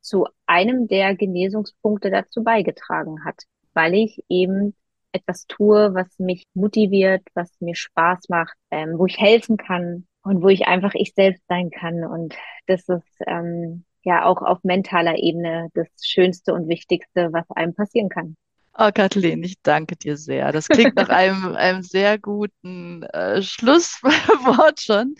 [0.00, 3.42] zu einem der Genesungspunkte dazu beigetragen hat,
[3.74, 4.74] weil ich eben
[5.12, 10.42] etwas tue, was mich motiviert, was mir Spaß macht, ähm, wo ich helfen kann und
[10.42, 12.04] wo ich einfach ich selbst sein kann.
[12.04, 12.36] Und
[12.66, 18.08] das ist ähm, ja auch auf mentaler Ebene das Schönste und Wichtigste, was einem passieren
[18.08, 18.36] kann.
[18.78, 20.52] Oh, Kathleen, ich danke dir sehr.
[20.52, 25.14] Das klingt nach einem, einem sehr guten äh, Schlusswort schon.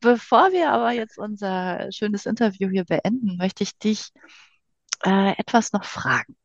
[0.00, 4.10] Bevor wir aber jetzt unser schönes Interview hier beenden, möchte ich dich
[5.04, 6.36] äh, etwas noch fragen.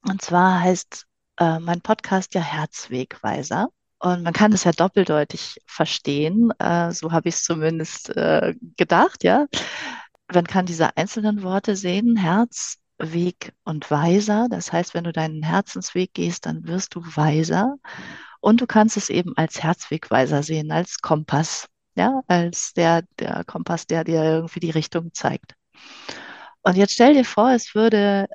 [0.00, 1.04] Und zwar heißt
[1.38, 3.68] äh, mein Podcast ja Herzwegweiser.
[3.98, 6.52] Und man kann es ja doppeldeutig verstehen.
[6.58, 9.46] Äh, so habe ich es zumindest äh, gedacht, ja.
[10.32, 14.48] Man kann diese einzelnen Worte sehen, Herz, Weg und Weiser.
[14.50, 17.76] Das heißt, wenn du deinen Herzensweg gehst, dann wirst du weiser.
[18.40, 23.86] Und du kannst es eben als Herzwegweiser sehen, als Kompass, ja, als der, der Kompass,
[23.86, 25.54] der dir irgendwie die Richtung zeigt.
[26.62, 28.28] Und jetzt stell dir vor, es würde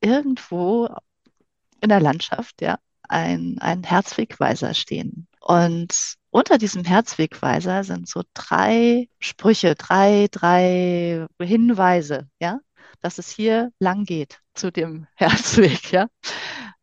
[0.00, 0.88] irgendwo
[1.80, 5.26] in der Landschaft, ja, ein, ein Herzwegweiser stehen.
[5.40, 12.60] Und unter diesem Herzwegweiser sind so drei Sprüche, drei, drei Hinweise, ja,
[13.00, 16.08] dass es hier lang geht zu dem Herzweg, ja.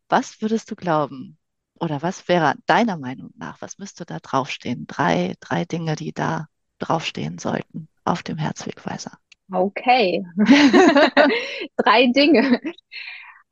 [0.08, 1.38] Was würdest du glauben?
[1.80, 4.86] Oder was wäre deiner Meinung nach, was müsste da draufstehen?
[4.86, 6.48] Drei, drei Dinge, die da
[6.78, 9.18] draufstehen sollten auf dem Herzwegweiser.
[9.52, 10.24] Okay.
[11.76, 12.60] drei Dinge.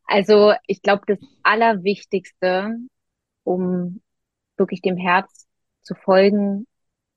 [0.06, 2.76] Also ich glaube, das Allerwichtigste,
[3.44, 4.00] um
[4.56, 5.46] wirklich dem Herz
[5.82, 6.66] zu folgen,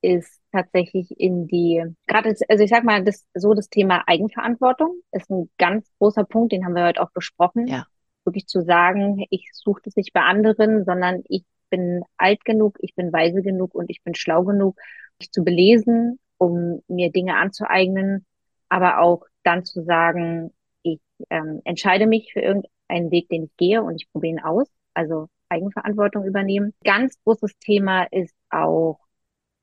[0.02, 5.30] ist tatsächlich in die, gerade, also ich sag mal, das, so das Thema Eigenverantwortung ist
[5.30, 7.66] ein ganz großer Punkt, den haben wir heute auch besprochen.
[7.66, 7.86] Ja.
[8.24, 12.94] Wirklich zu sagen, ich suche das nicht bei anderen, sondern ich bin alt genug, ich
[12.94, 14.78] bin weise genug und ich bin schlau genug,
[15.18, 18.26] mich zu belesen, um mir Dinge anzueignen,
[18.68, 23.82] aber auch dann zu sagen, ich ähm, entscheide mich für irgendeinen Weg, den ich gehe
[23.82, 24.66] und ich probiere ihn aus.
[24.94, 26.72] Also Eigenverantwortung übernehmen.
[26.84, 28.98] Ganz großes Thema ist auch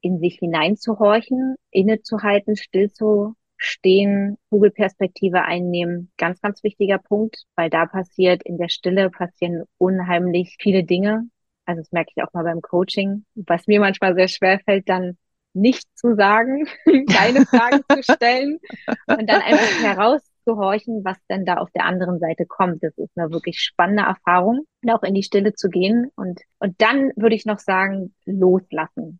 [0.02, 6.12] in sich hineinzuhorchen, innezuhalten, still zu stehen, Kugelperspektive einnehmen.
[6.18, 11.28] Ganz, ganz wichtiger Punkt, weil da passiert, in der Stille passieren unheimlich viele Dinge.
[11.66, 15.18] Also das merke ich auch mal beim Coaching, was mir manchmal sehr schwer fällt, dann
[15.54, 16.68] nicht zu sagen,
[17.12, 18.60] keine Fragen zu stellen
[19.08, 22.84] und dann einfach herauszuhorchen, was denn da auf der anderen Seite kommt.
[22.84, 26.12] Das ist eine wirklich spannende Erfahrung, auch in die Stille zu gehen.
[26.16, 29.20] Und, und dann würde ich noch sagen, loslassen.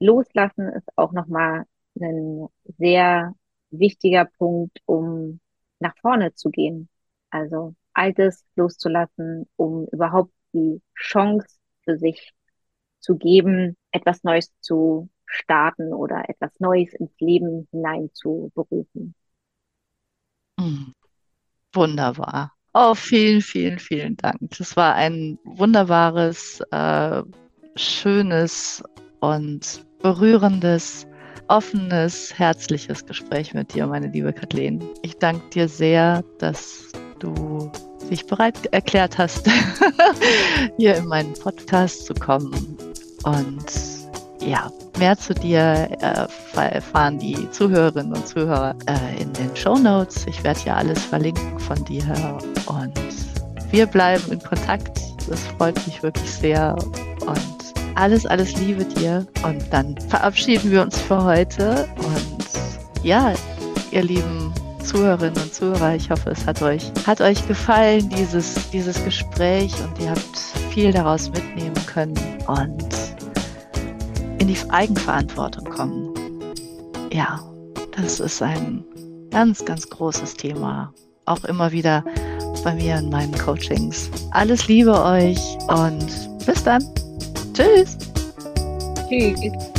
[0.00, 1.64] Loslassen ist auch nochmal
[1.98, 3.34] ein sehr
[3.70, 5.40] wichtiger Punkt, um
[5.80, 6.88] nach vorne zu gehen.
[7.30, 11.46] Also Altes loszulassen, um überhaupt die Chance
[11.84, 12.32] für sich
[13.00, 19.14] zu geben, etwas Neues zu starten oder etwas Neues ins Leben hinein zu berufen.
[20.60, 20.92] Hm.
[21.72, 22.52] Wunderbar.
[22.74, 24.38] Oh, vielen, vielen, vielen Dank.
[24.58, 27.22] Das war ein wunderbares, äh,
[27.74, 28.82] schönes
[29.20, 31.06] und berührendes,
[31.48, 34.82] offenes, herzliches Gespräch mit dir, meine liebe Kathleen.
[35.02, 37.70] Ich danke dir sehr, dass du
[38.10, 39.48] dich bereit erklärt hast,
[40.76, 42.76] hier in meinen Podcast zu kommen.
[43.24, 43.66] Und
[44.40, 45.58] ja, mehr zu dir
[46.52, 50.26] erfahren die Zuhörerinnen und Zuhörer äh, in den Show Notes.
[50.28, 53.00] Ich werde hier alles verlinken von dir und
[53.70, 55.00] wir bleiben in Kontakt.
[55.28, 56.76] Das freut mich wirklich sehr
[57.26, 57.55] und
[57.96, 59.26] alles, alles Liebe dir.
[59.42, 61.88] Und dann verabschieden wir uns für heute.
[61.96, 62.44] Und
[63.02, 63.34] ja,
[63.90, 64.52] ihr lieben
[64.84, 70.00] Zuhörerinnen und Zuhörer, ich hoffe, es hat euch, hat euch gefallen, dieses, dieses Gespräch und
[70.00, 70.38] ihr habt
[70.70, 72.14] viel daraus mitnehmen können
[72.46, 72.86] und
[74.38, 76.14] in die Eigenverantwortung kommen.
[77.12, 77.40] Ja,
[77.96, 78.84] das ist ein
[79.30, 80.92] ganz, ganz großes Thema.
[81.24, 82.04] Auch immer wieder
[82.62, 84.08] bei mir in meinen Coachings.
[84.30, 86.84] Alles Liebe euch und bis dann.
[87.56, 87.96] Tschüss.
[89.08, 89.75] Tschüss.